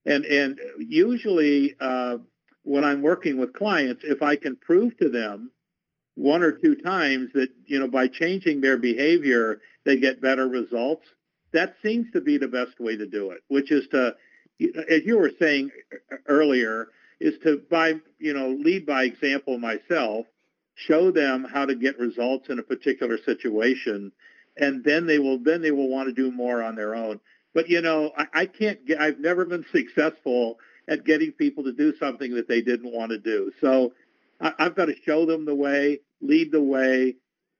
And 0.06 0.24
and 0.24 0.58
usually 0.78 1.76
uh, 1.80 2.18
when 2.62 2.84
I'm 2.84 3.02
working 3.02 3.38
with 3.38 3.52
clients, 3.52 4.02
if 4.04 4.22
I 4.22 4.36
can 4.36 4.56
prove 4.56 4.96
to 4.98 5.08
them 5.08 5.50
one 6.14 6.42
or 6.42 6.52
two 6.52 6.74
times 6.76 7.30
that 7.34 7.48
you 7.66 7.78
know 7.78 7.88
by 7.88 8.08
changing 8.08 8.60
their 8.60 8.76
behavior 8.76 9.60
they 9.84 9.98
get 9.98 10.20
better 10.20 10.46
results, 10.46 11.06
that 11.52 11.74
seems 11.82 12.10
to 12.12 12.20
be 12.20 12.38
the 12.38 12.48
best 12.48 12.78
way 12.78 12.96
to 12.96 13.06
do 13.06 13.30
it. 13.30 13.42
Which 13.48 13.72
is 13.72 13.86
to, 13.88 14.14
as 14.60 15.02
you 15.04 15.18
were 15.18 15.32
saying 15.38 15.70
earlier, 16.26 16.88
is 17.20 17.34
to 17.44 17.62
by 17.70 17.94
you 18.18 18.34
know 18.34 18.48
lead 18.48 18.86
by 18.86 19.04
example 19.04 19.58
myself, 19.58 20.26
show 20.74 21.10
them 21.10 21.44
how 21.44 21.66
to 21.66 21.74
get 21.74 21.98
results 21.98 22.48
in 22.48 22.58
a 22.58 22.62
particular 22.62 23.18
situation, 23.24 24.12
and 24.56 24.84
then 24.84 25.06
they 25.06 25.18
will 25.18 25.38
then 25.38 25.62
they 25.62 25.70
will 25.70 25.88
want 25.88 26.08
to 26.08 26.14
do 26.14 26.30
more 26.30 26.62
on 26.62 26.74
their 26.74 26.94
own. 26.94 27.20
But 27.54 27.68
you 27.68 27.80
know, 27.80 28.12
I, 28.16 28.26
I 28.32 28.46
can't 28.46 28.86
get. 28.86 29.00
I've 29.00 29.18
never 29.18 29.44
been 29.44 29.64
successful 29.72 30.58
at 30.88 31.04
getting 31.04 31.32
people 31.32 31.64
to 31.64 31.72
do 31.72 31.94
something 31.98 32.34
that 32.34 32.48
they 32.48 32.60
didn't 32.60 32.92
want 32.92 33.10
to 33.10 33.18
do. 33.18 33.52
So 33.60 33.92
I, 34.40 34.52
I've 34.58 34.74
got 34.74 34.86
to 34.86 34.94
show 35.04 35.26
them 35.26 35.44
the 35.44 35.54
way, 35.54 36.00
lead 36.20 36.52
the 36.52 36.62
way, 36.62 37.16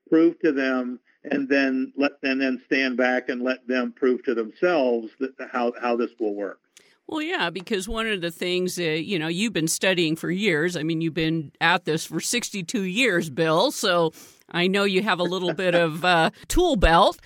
prove 0.09 0.38
to 0.40 0.52
them, 0.52 1.00
and 1.25 1.49
then 1.49 1.92
let 1.97 2.12
and 2.23 2.40
then 2.40 2.62
stand 2.66 2.97
back 2.97 3.28
and 3.28 3.42
let 3.42 3.66
them 3.66 3.92
prove 3.92 4.23
to 4.25 4.35
themselves 4.35 5.09
that 5.18 5.32
how 5.52 5.73
how 5.80 5.97
this 5.97 6.11
will 6.18 6.35
work. 6.35 6.61
Well, 7.06 7.23
yeah, 7.23 7.50
because 7.50 7.88
one 7.88 8.06
of 8.06 8.20
the 8.20 8.30
things 8.30 8.78
uh, 8.78 8.82
you 8.82 9.18
know 9.18 9.28
you've 9.28 9.52
been 9.52 9.68
studying 9.68 10.16
for 10.16 10.30
years. 10.30 10.76
I 10.76 10.82
mean, 10.82 11.00
you've 11.00 11.14
been 11.14 11.52
at 11.61 11.85
this 11.85 12.06
for 12.06 12.20
sixty-two 12.20 12.85
years, 12.85 13.28
Bill. 13.28 13.73
So 13.73 14.12
I 14.50 14.66
know 14.66 14.85
you 14.85 15.02
have 15.02 15.18
a 15.18 15.25
little 15.25 15.52
bit 15.52 15.75
of 15.75 16.04
uh, 16.04 16.30
tool 16.49 16.76
belt. 16.76 17.18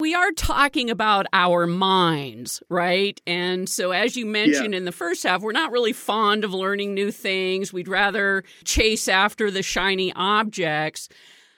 We 0.00 0.12
are 0.14 0.32
talking 0.32 0.90
about 0.90 1.26
our 1.32 1.68
minds, 1.68 2.60
right? 2.68 3.20
And 3.28 3.68
so, 3.68 3.92
as 3.92 4.16
you 4.16 4.26
mentioned 4.26 4.74
yeah. 4.74 4.78
in 4.78 4.84
the 4.86 4.92
first 4.92 5.22
half, 5.22 5.40
we're 5.40 5.52
not 5.52 5.70
really 5.70 5.92
fond 5.92 6.42
of 6.42 6.52
learning 6.52 6.94
new 6.94 7.12
things. 7.12 7.72
We'd 7.72 7.86
rather 7.86 8.42
chase 8.64 9.06
after 9.06 9.52
the 9.52 9.62
shiny 9.62 10.12
objects. 10.14 11.08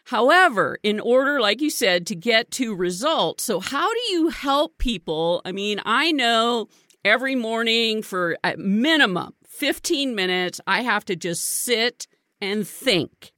However, 0.05 0.79
in 0.83 1.01
order, 1.01 1.41
like 1.41 1.63
you 1.63 1.71
said, 1.71 2.07
to 2.09 2.15
get 2.15 2.51
to 2.53 2.77
results, 2.77 3.43
so 3.43 3.59
how 3.59 3.91
do 3.93 4.01
you 4.11 4.29
help 4.29 4.77
people? 4.77 5.41
I 5.47 5.53
mean, 5.53 5.81
I 5.87 6.13
know 6.13 6.69
every 7.05 7.37
morning 7.37 8.03
for 8.03 8.37
a 8.45 8.57
minimum 8.57 9.33
15 9.47 10.15
minutes, 10.15 10.61
I 10.67 10.83
have 10.83 11.07
to 11.07 11.17
just 11.17 11.45
sit 11.45 12.07
and 12.41 12.69
think. 12.69 13.33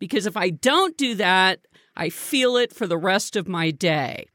Because 0.00 0.26
if 0.26 0.36
I 0.36 0.50
don't 0.50 0.96
do 0.96 1.14
that, 1.14 1.60
I 1.96 2.08
feel 2.08 2.56
it 2.56 2.72
for 2.72 2.86
the 2.86 2.98
rest 2.98 3.36
of 3.36 3.48
my 3.48 3.70
day. 3.70 4.26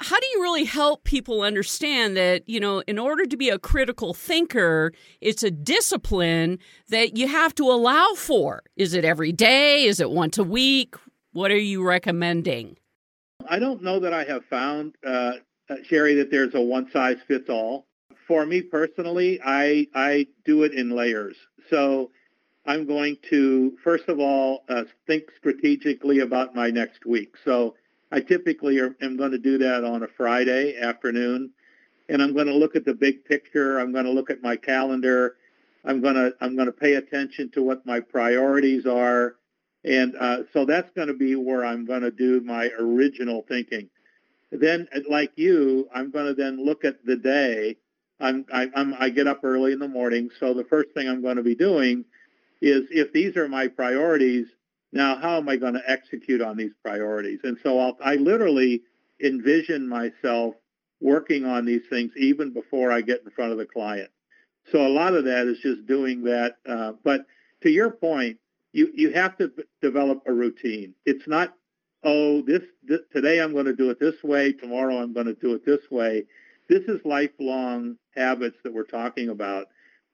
How 0.00 0.20
do 0.20 0.26
you 0.26 0.42
really 0.42 0.64
help 0.64 1.04
people 1.04 1.40
understand 1.40 2.16
that, 2.18 2.46
you 2.46 2.60
know, 2.60 2.80
in 2.86 2.98
order 2.98 3.24
to 3.24 3.36
be 3.36 3.48
a 3.48 3.58
critical 3.58 4.12
thinker, 4.12 4.92
it's 5.22 5.42
a 5.42 5.50
discipline 5.50 6.58
that 6.88 7.16
you 7.16 7.28
have 7.28 7.54
to 7.54 7.64
allow 7.64 8.12
for? 8.14 8.62
Is 8.76 8.92
it 8.92 9.06
every 9.06 9.32
day? 9.32 9.84
Is 9.84 9.98
it 10.00 10.10
once 10.10 10.36
a 10.36 10.44
week? 10.44 10.96
What 11.32 11.50
are 11.50 11.56
you 11.56 11.82
recommending? 11.82 12.76
I 13.48 13.58
don't 13.58 13.82
know 13.82 14.00
that 14.00 14.12
I 14.12 14.24
have 14.24 14.44
found 14.46 14.96
uh, 15.06 15.32
uh, 15.68 15.76
Sherry, 15.84 16.14
that 16.16 16.30
there's 16.30 16.54
a 16.54 16.60
one 16.60 16.90
size 16.90 17.18
fits 17.26 17.48
all. 17.48 17.86
For 18.26 18.44
me 18.44 18.62
personally, 18.62 19.40
I 19.44 19.86
I 19.94 20.26
do 20.44 20.64
it 20.64 20.72
in 20.72 20.90
layers. 20.90 21.36
So 21.70 22.10
I'm 22.66 22.86
going 22.86 23.16
to 23.30 23.76
first 23.82 24.08
of 24.08 24.18
all 24.18 24.64
uh, 24.68 24.84
think 25.06 25.24
strategically 25.36 26.20
about 26.20 26.54
my 26.54 26.70
next 26.70 27.06
week. 27.06 27.34
So 27.44 27.74
I 28.12 28.20
typically 28.20 28.78
am 28.78 29.16
going 29.16 29.32
to 29.32 29.38
do 29.38 29.58
that 29.58 29.84
on 29.84 30.02
a 30.02 30.08
Friday 30.16 30.76
afternoon, 30.78 31.50
and 32.08 32.22
I'm 32.22 32.34
going 32.34 32.46
to 32.46 32.54
look 32.54 32.76
at 32.76 32.84
the 32.84 32.94
big 32.94 33.24
picture. 33.24 33.78
I'm 33.78 33.92
going 33.92 34.04
to 34.04 34.10
look 34.10 34.30
at 34.30 34.42
my 34.42 34.56
calendar. 34.56 35.36
I'm 35.84 36.00
going 36.00 36.14
to 36.14 36.34
I'm 36.40 36.56
going 36.56 36.66
to 36.66 36.72
pay 36.72 36.94
attention 36.94 37.50
to 37.54 37.62
what 37.62 37.86
my 37.86 38.00
priorities 38.00 38.86
are, 38.86 39.36
and 39.84 40.14
uh, 40.18 40.38
so 40.52 40.64
that's 40.64 40.90
going 40.94 41.08
to 41.08 41.14
be 41.14 41.36
where 41.36 41.64
I'm 41.64 41.84
going 41.84 42.02
to 42.02 42.10
do 42.10 42.40
my 42.40 42.70
original 42.78 43.44
thinking 43.48 43.88
then 44.50 44.88
like 45.08 45.32
you, 45.36 45.88
I'm 45.94 46.10
going 46.10 46.26
to 46.26 46.34
then 46.34 46.64
look 46.64 46.84
at 46.84 47.04
the 47.04 47.16
day. 47.16 47.76
I'm, 48.20 48.46
I, 48.52 48.68
I'm, 48.74 48.94
I 48.98 49.10
get 49.10 49.26
up 49.26 49.40
early 49.44 49.72
in 49.72 49.78
the 49.78 49.88
morning, 49.88 50.30
so 50.40 50.54
the 50.54 50.64
first 50.64 50.90
thing 50.94 51.08
I'm 51.08 51.22
going 51.22 51.36
to 51.36 51.42
be 51.42 51.54
doing 51.54 52.04
is 52.60 52.86
if 52.90 53.12
these 53.12 53.36
are 53.36 53.48
my 53.48 53.68
priorities, 53.68 54.46
now 54.92 55.16
how 55.16 55.36
am 55.36 55.48
I 55.48 55.56
going 55.56 55.74
to 55.74 55.82
execute 55.86 56.40
on 56.40 56.56
these 56.56 56.72
priorities? 56.82 57.40
And 57.44 57.58
so 57.62 57.78
I'll, 57.78 57.98
I 58.02 58.16
literally 58.16 58.82
envision 59.22 59.88
myself 59.88 60.54
working 61.00 61.44
on 61.44 61.64
these 61.64 61.82
things 61.90 62.12
even 62.16 62.52
before 62.52 62.90
I 62.90 63.00
get 63.00 63.22
in 63.24 63.30
front 63.30 63.52
of 63.52 63.58
the 63.58 63.66
client. 63.66 64.10
So 64.72 64.86
a 64.86 64.88
lot 64.88 65.14
of 65.14 65.24
that 65.24 65.46
is 65.46 65.58
just 65.58 65.86
doing 65.86 66.24
that. 66.24 66.56
Uh, 66.68 66.92
but 67.04 67.26
to 67.62 67.70
your 67.70 67.90
point, 67.90 68.38
you, 68.72 68.90
you 68.94 69.12
have 69.12 69.36
to 69.38 69.52
develop 69.80 70.22
a 70.26 70.32
routine. 70.32 70.94
It's 71.04 71.26
not 71.28 71.54
oh, 72.06 72.40
this, 72.42 72.62
this 72.84 73.00
today 73.12 73.40
I'm 73.40 73.52
going 73.52 73.66
to 73.66 73.74
do 73.74 73.90
it 73.90 73.98
this 73.98 74.22
way, 74.22 74.52
tomorrow 74.52 74.98
I'm 74.98 75.12
going 75.12 75.26
to 75.26 75.34
do 75.34 75.54
it 75.54 75.66
this 75.66 75.90
way. 75.90 76.24
This 76.68 76.84
is 76.84 77.00
lifelong 77.04 77.96
habits 78.14 78.56
that 78.62 78.72
we're 78.72 78.84
talking 78.84 79.28
about 79.28 79.66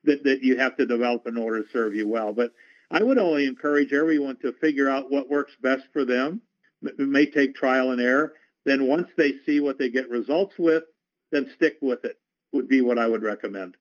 that, 0.05 0.25
that 0.25 0.43
you 0.43 0.59
have 0.59 0.77
to 0.77 0.87
develop 0.87 1.27
in 1.27 1.37
order 1.37 1.63
to 1.63 1.69
serve 1.71 1.95
you 1.95 2.09
well. 2.09 2.33
But 2.33 2.53
I 2.91 3.03
would 3.03 3.19
only 3.19 3.47
encourage 3.47 3.93
everyone 3.93 4.37
to 4.43 4.53
figure 4.53 4.89
out 4.89 5.11
what 5.11 5.31
works 5.31 5.53
best 5.63 5.85
for 5.93 6.05
them. 6.05 6.43
It 6.83 6.99
may 6.99 7.27
take 7.27 7.55
trial 7.55 7.93
and 7.93 8.01
error. 8.01 8.35
Then 8.65 8.87
once 8.87 9.09
they 9.17 9.35
see 9.47 9.61
what 9.61 9.79
they 9.79 9.91
get 9.91 10.11
results 10.11 10.55
with, 10.59 10.85
then 11.31 11.51
stick 11.55 11.79
with 11.81 12.05
it 12.05 12.19
would 12.53 12.69
be 12.69 12.81
what 12.81 12.99
I 12.99 13.07
would 13.07 13.23
recommend. 13.23 13.77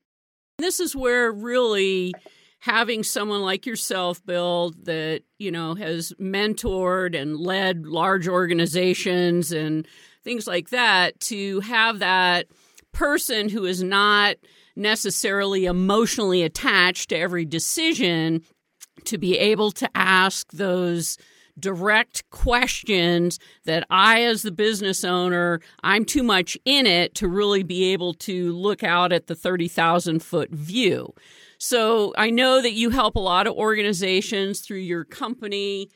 This 0.58 0.80
is 0.80 0.96
where 0.96 1.30
really 1.30 2.14
having 2.60 3.02
someone 3.02 3.42
like 3.42 3.66
yourself, 3.66 4.24
Bill, 4.24 4.72
that, 4.84 5.22
you 5.38 5.50
know, 5.50 5.74
has 5.74 6.12
mentored 6.20 7.20
and 7.20 7.36
led 7.36 7.86
large 7.86 8.28
organizations 8.28 9.52
and 9.52 9.86
things 10.22 10.46
like 10.46 10.70
that, 10.70 11.18
to 11.18 11.58
have 11.60 11.98
that 11.98 12.46
person 12.92 13.48
who 13.48 13.64
is 13.64 13.82
not 13.82 14.36
necessarily 14.76 15.66
emotionally 15.66 16.42
attached 16.42 17.10
to 17.10 17.16
every 17.16 17.44
decision 17.44 18.42
to 19.04 19.18
be 19.18 19.38
able 19.38 19.70
to 19.72 19.88
ask 19.94 20.50
those 20.52 21.18
direct 21.58 22.28
questions 22.30 23.38
that 23.64 23.86
I, 23.90 24.22
as 24.22 24.42
the 24.42 24.52
business 24.52 25.04
owner, 25.04 25.60
I'm 25.82 26.04
too 26.04 26.22
much 26.22 26.56
in 26.64 26.86
it 26.86 27.14
to 27.16 27.28
really 27.28 27.62
be 27.62 27.92
able 27.92 28.14
to 28.14 28.52
look 28.52 28.82
out 28.82 29.12
at 29.12 29.26
the 29.26 29.34
30,000 29.34 30.22
foot 30.22 30.50
view. 30.50 31.12
So 31.58 32.14
I 32.16 32.30
know 32.30 32.60
that 32.62 32.72
you 32.72 32.90
help 32.90 33.16
a 33.16 33.20
lot 33.20 33.46
of 33.46 33.54
organizations 33.54 34.60
through 34.60 34.78
your 34.78 35.04
company. 35.04 35.90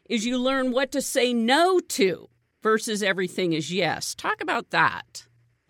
is 0.10 0.26
you 0.26 0.38
learn 0.38 0.72
what 0.72 0.92
to 0.92 1.02
say 1.02 1.34
no 1.34 1.80
to 1.80 2.30
versus 2.62 3.04
everything 3.04 3.54
is 3.54 3.74
yes. 3.74 4.16
Talk 4.16 4.42
about 4.42 4.70
that. 4.72 5.26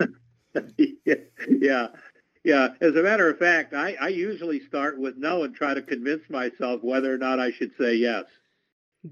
yeah. 0.78 1.14
Yeah. 1.48 1.88
Yeah, 2.44 2.68
as 2.82 2.94
a 2.94 3.02
matter 3.02 3.30
of 3.30 3.38
fact, 3.38 3.72
I, 3.72 3.96
I 3.98 4.08
usually 4.08 4.60
start 4.60 4.98
with 4.98 5.16
no 5.16 5.44
and 5.44 5.54
try 5.54 5.72
to 5.72 5.80
convince 5.80 6.28
myself 6.28 6.82
whether 6.82 7.12
or 7.12 7.16
not 7.16 7.40
I 7.40 7.50
should 7.50 7.72
say 7.78 7.94
yes. 7.94 8.24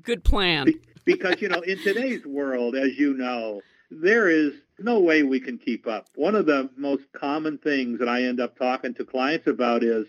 Good 0.03 0.23
plan. 0.23 0.66
Be- 0.66 0.81
because, 1.05 1.40
you 1.40 1.49
know, 1.49 1.61
in 1.61 1.79
today's 1.79 2.25
world, 2.27 2.77
as 2.77 2.99
you 2.99 3.14
know, 3.14 3.62
there 3.90 4.29
is 4.29 4.53
no 4.79 5.01
way 5.01 5.23
we 5.23 5.40
can 5.40 5.59
keep 5.59 5.87
up. 5.87 6.09
One 6.14 6.35
of 6.35 6.47
the 6.47 6.71
most 6.77 7.05
common 7.12 7.59
things 7.59 7.99
that 7.99 8.09
I 8.09 8.23
end 8.23 8.38
up 8.38 8.59
talking 8.59 8.95
to 8.95 9.05
clients 9.05 9.47
about 9.47 9.83
is 9.83 10.07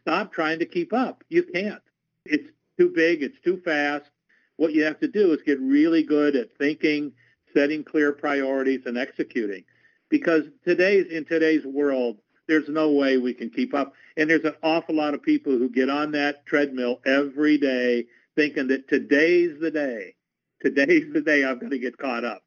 stop 0.00 0.32
trying 0.32 0.60
to 0.60 0.66
keep 0.66 0.92
up. 0.92 1.24
You 1.28 1.42
can't. 1.42 1.82
It's 2.24 2.48
too 2.78 2.90
big, 2.94 3.22
it's 3.22 3.40
too 3.40 3.60
fast. 3.64 4.08
What 4.56 4.72
you 4.72 4.84
have 4.84 5.00
to 5.00 5.08
do 5.08 5.32
is 5.32 5.42
get 5.42 5.60
really 5.60 6.04
good 6.04 6.36
at 6.36 6.56
thinking, 6.56 7.12
setting 7.52 7.82
clear 7.82 8.12
priorities 8.12 8.82
and 8.86 8.96
executing. 8.96 9.64
Because 10.08 10.44
today's 10.64 11.06
in 11.10 11.24
today's 11.24 11.64
world, 11.64 12.18
there's 12.48 12.68
no 12.68 12.92
way 12.92 13.18
we 13.18 13.34
can 13.34 13.50
keep 13.50 13.74
up. 13.74 13.94
And 14.16 14.28
there's 14.28 14.44
an 14.44 14.56
awful 14.62 14.94
lot 14.94 15.14
of 15.14 15.22
people 15.22 15.52
who 15.52 15.68
get 15.68 15.88
on 15.88 16.12
that 16.12 16.44
treadmill 16.46 17.00
every 17.06 17.58
day 17.58 18.06
thinking 18.36 18.68
that 18.68 18.88
today's 18.88 19.58
the 19.60 19.70
day. 19.70 20.14
Today's 20.60 21.12
the 21.12 21.20
day 21.20 21.44
I'm 21.44 21.58
going 21.58 21.70
to 21.70 21.78
get 21.78 21.98
caught 21.98 22.24
up 22.24 22.42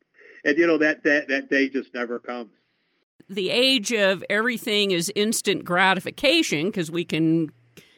and 0.46 0.58
you 0.58 0.68
know 0.68 0.78
that 0.78 1.04
that 1.04 1.28
that 1.28 1.50
day 1.50 1.68
just 1.68 1.94
never 1.94 2.20
comes. 2.20 2.52
The 3.28 3.50
age 3.50 3.92
of 3.92 4.24
everything 4.30 4.92
is 4.92 5.12
instant 5.16 5.66
gratification 5.66 6.68
because 6.68 6.92
we 6.92 7.04
can 7.04 7.50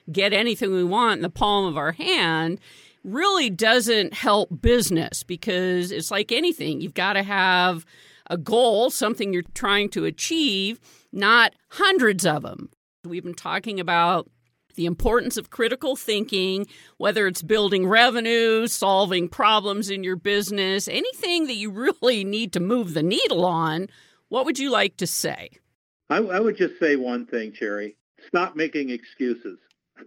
get 0.10 0.31
anything 0.31 0.71
we 0.71 0.86
want 0.86 1.17
in 1.17 1.21
the 1.21 1.29
palm 1.29 1.65
of 1.65 1.77
our 1.77 1.91
hand 1.91 2.60
really 3.03 3.49
doesn't 3.49 4.13
help 4.13 4.62
business 4.62 5.23
because 5.23 5.91
it's 5.91 6.10
like 6.10 6.31
anything 6.31 6.79
you've 6.79 6.93
got 6.93 7.13
to 7.13 7.23
have 7.23 7.86
a 8.29 8.38
goal 8.38 8.89
something 8.89 9.33
you're 9.33 9.43
trying 9.53 9.89
to 9.89 10.05
achieve 10.05 10.79
not 11.17 11.53
hundreds 11.69 12.25
of 12.25 12.43
them 12.43 12.69
we've 13.08 13.23
been 13.23 13.34
talking 13.34 13.80
about 13.80 14.30
the 14.75 14.86
importance 14.86 15.38
of 15.38 15.49
critical 15.49 15.95
thinking, 15.95 16.67
whether 16.97 17.25
it's 17.25 17.41
building 17.41 17.88
revenue, 17.88 18.67
solving 18.67 19.27
problems 19.27 19.89
in 19.89 20.03
your 20.03 20.15
business, 20.15 20.88
anything 20.88 21.47
that 21.47 21.56
you 21.56 21.71
really 21.71 22.23
need 22.23 22.53
to 22.53 22.60
move 22.60 22.93
the 22.93 23.01
needle 23.01 23.43
on, 23.43 23.88
what 24.30 24.45
would 24.45 24.60
you 24.60 24.69
like 24.69 24.97
to 24.97 25.08
say? 25.08 25.49
I, 26.10 26.17
I 26.17 26.39
would 26.39 26.58
just 26.58 26.80
say 26.80 26.95
one 26.95 27.25
thing, 27.25 27.53
Sherry. 27.53 27.97
Stop 28.27 28.56
making 28.56 28.91
excuses. 28.91 29.58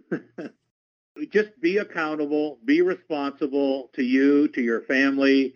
just 1.31 1.49
be 1.59 1.77
accountable, 1.77 2.57
be 2.63 2.81
responsible 2.81 3.89
to 3.93 4.03
you, 4.03 4.47
to 4.49 4.61
your 4.61 4.81
family, 4.81 5.53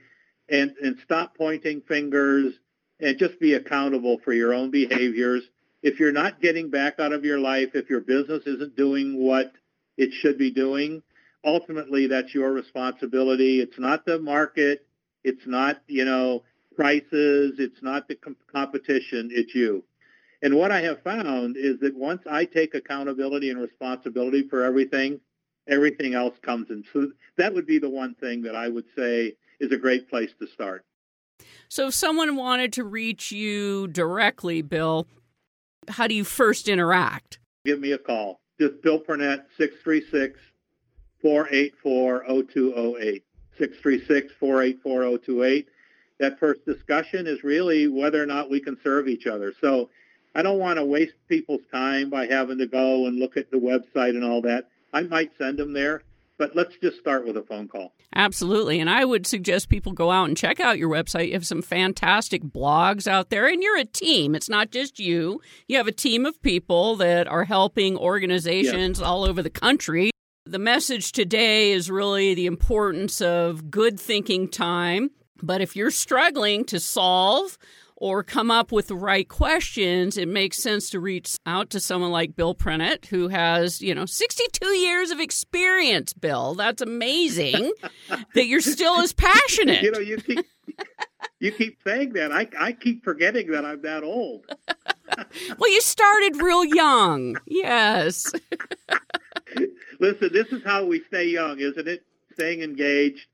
and, 0.50 0.74
and 0.84 0.98
stop 1.04 1.38
pointing 1.38 1.82
fingers 1.82 2.54
and 3.00 3.18
just 3.18 3.40
be 3.40 3.54
accountable 3.54 4.20
for 4.24 4.34
your 4.34 4.54
own 4.54 4.72
behaviors 4.72 5.44
if 5.86 6.00
you're 6.00 6.12
not 6.12 6.42
getting 6.42 6.72
back 6.72 7.00
out 7.00 7.14
of 7.14 7.24
your 7.24 7.38
life, 7.38 7.76
if 7.76 7.92
your 7.92 8.02
business 8.02 8.42
isn't 8.48 8.76
doing 8.76 9.24
what 9.24 9.52
it 9.98 10.12
should 10.12 10.36
be 10.36 10.50
doing, 10.50 11.04
ultimately 11.44 12.08
that's 12.08 12.34
your 12.34 12.52
responsibility. 12.52 13.62
It's 13.62 13.78
not 13.78 14.04
the 14.04 14.18
market. 14.18 14.88
It's 15.24 15.46
not, 15.46 15.84
you 15.88 16.04
know, 16.04 16.42
prices. 16.76 17.60
It's 17.60 17.84
not 17.84 18.08
the 18.08 18.16
com- 18.16 18.36
competition. 18.52 19.30
It's 19.32 19.54
you. 19.54 19.84
And 20.42 20.56
what 20.56 20.72
I 20.72 20.82
have 20.82 21.04
found 21.04 21.56
is 21.56 21.80
that 21.82 21.96
once 21.96 22.24
I 22.28 22.46
take 22.46 22.74
accountability 22.74 23.52
and 23.52 23.62
responsibility 23.62 24.48
for 24.50 24.64
everything, 24.64 25.20
everything 25.68 26.16
else 26.16 26.36
comes 26.42 26.72
in. 26.72 26.84
So 26.94 27.12
that 27.38 27.54
would 27.54 27.68
be 27.68 27.78
the 27.78 27.92
one 27.92 28.16
thing 28.16 28.42
that 28.42 28.56
I 28.56 28.70
would 28.70 28.86
say 28.98 29.36
is 29.60 29.72
a 29.72 29.78
great 29.78 30.10
place 30.10 30.32
to 30.40 30.48
start. 30.48 30.84
So 31.76 31.88
if 31.88 31.94
someone 31.94 32.38
wanted 32.38 32.72
to 32.74 32.86
reach 32.86 33.34
you 33.34 33.88
directly, 33.88 34.62
Bill, 34.62 35.08
how 35.90 36.08
do 36.08 36.16
you 36.16 36.24
first 36.24 36.70
interact? 36.70 37.40
Give 37.66 37.82
me 37.82 37.92
a 37.92 37.98
call. 37.98 38.40
Just 38.58 38.82
Bill 38.82 38.98
Purnett, 38.98 39.46
636 39.58 40.40
484 41.22 42.24
0208. 42.28 43.24
636 43.58 44.34
484 44.40 45.18
0208. 45.18 45.68
That 46.18 46.40
first 46.40 46.66
discussion 46.66 47.28
is 47.28 47.44
really 47.44 47.90
whether 47.90 48.24
or 48.24 48.26
not 48.26 48.50
we 48.50 48.62
can 48.62 48.78
serve 48.82 49.10
each 49.10 49.28
other. 49.28 49.54
So 49.60 49.90
I 50.34 50.44
don't 50.44 50.60
want 50.60 50.80
to 50.80 50.86
waste 50.86 51.16
people's 51.28 51.66
time 51.74 52.10
by 52.10 52.28
having 52.28 52.58
to 52.60 52.68
go 52.68 53.08
and 53.08 53.20
look 53.20 53.36
at 53.36 53.52
the 53.52 53.58
website 53.58 54.12
and 54.12 54.24
all 54.24 54.42
that. 54.44 54.70
I 54.94 55.02
might 55.02 55.32
send 55.38 55.60
them 55.60 55.74
there, 55.74 56.04
but 56.38 56.56
let's 56.56 56.76
just 56.78 57.00
start 57.00 57.26
with 57.26 57.38
a 57.38 57.44
phone 57.44 57.68
call. 57.68 57.94
Absolutely. 58.16 58.80
And 58.80 58.90
I 58.90 59.06
would 59.06 59.26
suggest 59.26 59.70
people 59.70 59.92
go 59.92 60.12
out 60.12 60.28
and 60.28 60.38
check 60.38 60.60
out 60.60 60.78
your 60.78 60.90
website. 60.90 61.28
You 61.28 61.34
have 61.34 61.46
some 61.46 61.62
fantastic 61.62 62.44
blogs 62.44 63.08
out 63.08 63.30
there, 63.30 63.48
and 63.48 63.62
you're 63.62 63.78
a 63.78 63.86
team. 63.86 64.36
It's 64.36 64.50
not 64.50 64.72
just 64.72 65.00
you, 65.00 65.42
you 65.68 65.78
have 65.78 65.88
a 65.88 65.92
team 65.92 66.26
of 66.26 66.42
people 66.42 66.96
that 66.98 67.28
are 67.28 67.46
helping 67.46 67.98
organizations 67.98 69.00
yes. 69.00 69.06
all 69.06 69.24
over 69.24 69.42
the 69.42 69.50
country. 69.50 70.12
The 70.46 70.60
message 70.60 71.12
today 71.12 71.72
is 71.72 71.90
really 71.90 72.36
the 72.36 72.46
importance 72.46 73.22
of 73.22 73.72
good 73.72 74.00
thinking 74.00 74.48
time. 74.48 75.12
But 75.42 75.62
if 75.62 75.76
you're 75.76 75.92
struggling 75.92 76.66
to 76.66 76.80
solve 76.80 77.58
or 78.06 78.22
come 78.22 78.52
up 78.52 78.72
with 78.72 78.88
the 78.88 78.96
right 78.96 79.28
questions, 79.28 80.16
it 80.16 80.28
makes 80.28 80.62
sense 80.62 80.92
to 80.92 81.00
reach 81.00 81.40
out 81.48 81.72
to 81.72 81.80
someone 81.80 82.12
like 82.12 82.36
Bill 82.36 82.54
Purnett, 82.54 83.08
who 83.08 83.30
has, 83.30 83.82
you 83.82 83.96
know, 83.96 84.06
62 84.06 84.64
years 84.64 85.10
of 85.10 85.20
experience, 85.20 86.14
Bill. 86.14 86.54
That's 86.54 86.84
amazing 86.84 87.74
that 88.36 88.46
you're 88.46 88.62
still 88.62 89.00
as 89.00 89.12
passionate. 89.12 89.82
You 89.82 89.92
know, 89.92 89.98
you 89.98 90.18
keep, 90.18 90.46
you 91.40 91.52
keep 91.52 91.80
saying 91.84 92.14
that. 92.14 92.32
I, 92.32 92.48
I 92.60 92.74
keep 92.74 93.04
forgetting 93.04 93.50
that 93.50 93.66
I'm 93.66 93.82
that 93.82 94.04
old. 94.04 94.46
well, 95.58 95.72
you 95.72 95.82
started 95.82 96.40
real 96.40 96.64
young. 96.64 97.38
Yes. 97.48 98.32
Listen, 100.00 100.30
this 100.32 100.50
is 100.50 100.64
how 100.64 100.86
we 100.86 101.02
stay 101.08 101.26
young, 101.30 101.58
isn't 101.58 101.88
it? 101.88 102.04
Staying 102.34 102.62
engaged, 102.62 103.26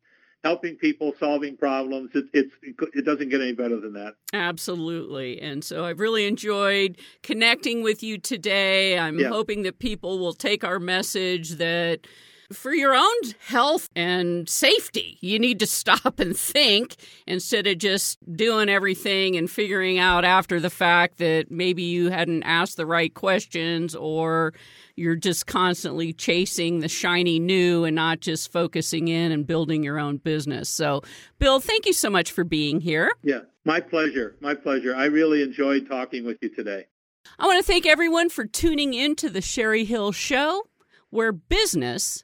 helping 0.43 0.75
people, 0.75 1.13
solving 1.19 1.57
problems. 1.57 2.11
It, 2.13 2.25
it's 2.33 2.53
it 2.93 3.05
doesn't 3.05 3.29
get 3.29 3.41
any 3.41 3.53
better 3.53 3.79
than 3.79 3.93
that. 3.93 4.15
Absolutely, 4.33 5.41
and 5.41 5.63
so 5.63 5.85
I've 5.85 5.99
really 5.99 6.25
enjoyed 6.25 6.97
connecting 7.23 7.83
with 7.83 8.03
you 8.03 8.17
today. 8.17 8.97
I'm 8.97 9.19
yeah. 9.19 9.29
hoping 9.29 9.63
that 9.63 9.79
people 9.79 10.19
will 10.19 10.33
take 10.33 10.63
our 10.63 10.79
message 10.79 11.51
that 11.51 12.07
for 12.53 12.73
your 12.73 12.95
own 12.95 13.15
health 13.47 13.89
and 13.95 14.47
safety, 14.47 15.17
you 15.21 15.39
need 15.39 15.59
to 15.59 15.67
stop 15.67 16.19
and 16.19 16.35
think 16.35 16.95
instead 17.27 17.67
of 17.67 17.77
just 17.77 18.17
doing 18.35 18.69
everything 18.69 19.35
and 19.35 19.49
figuring 19.49 19.99
out 19.99 20.25
after 20.25 20.59
the 20.59 20.69
fact 20.69 21.17
that 21.17 21.51
maybe 21.51 21.83
you 21.83 22.09
hadn't 22.09 22.43
asked 22.43 22.77
the 22.77 22.85
right 22.85 23.13
questions 23.13 23.95
or 23.95 24.53
you're 24.95 25.15
just 25.15 25.47
constantly 25.47 26.13
chasing 26.13 26.79
the 26.79 26.87
shiny 26.87 27.39
new 27.39 27.83
and 27.83 27.95
not 27.95 28.19
just 28.19 28.51
focusing 28.51 29.07
in 29.07 29.31
and 29.31 29.47
building 29.47 29.83
your 29.83 29.99
own 29.99 30.17
business. 30.17 30.69
So, 30.69 31.01
Bill, 31.39 31.59
thank 31.59 31.85
you 31.85 31.93
so 31.93 32.09
much 32.09 32.31
for 32.31 32.43
being 32.43 32.81
here. 32.81 33.11
Yeah, 33.23 33.41
my 33.65 33.79
pleasure. 33.79 34.35
My 34.41 34.55
pleasure. 34.55 34.95
I 34.95 35.05
really 35.05 35.41
enjoyed 35.41 35.87
talking 35.87 36.25
with 36.25 36.37
you 36.41 36.49
today. 36.49 36.87
I 37.37 37.45
want 37.45 37.63
to 37.63 37.71
thank 37.71 37.85
everyone 37.85 38.29
for 38.29 38.45
tuning 38.45 38.93
in 38.93 39.15
to 39.17 39.29
the 39.29 39.41
Sherry 39.41 39.85
Hill 39.85 40.11
Show, 40.11 40.63
where 41.09 41.31
business 41.31 42.23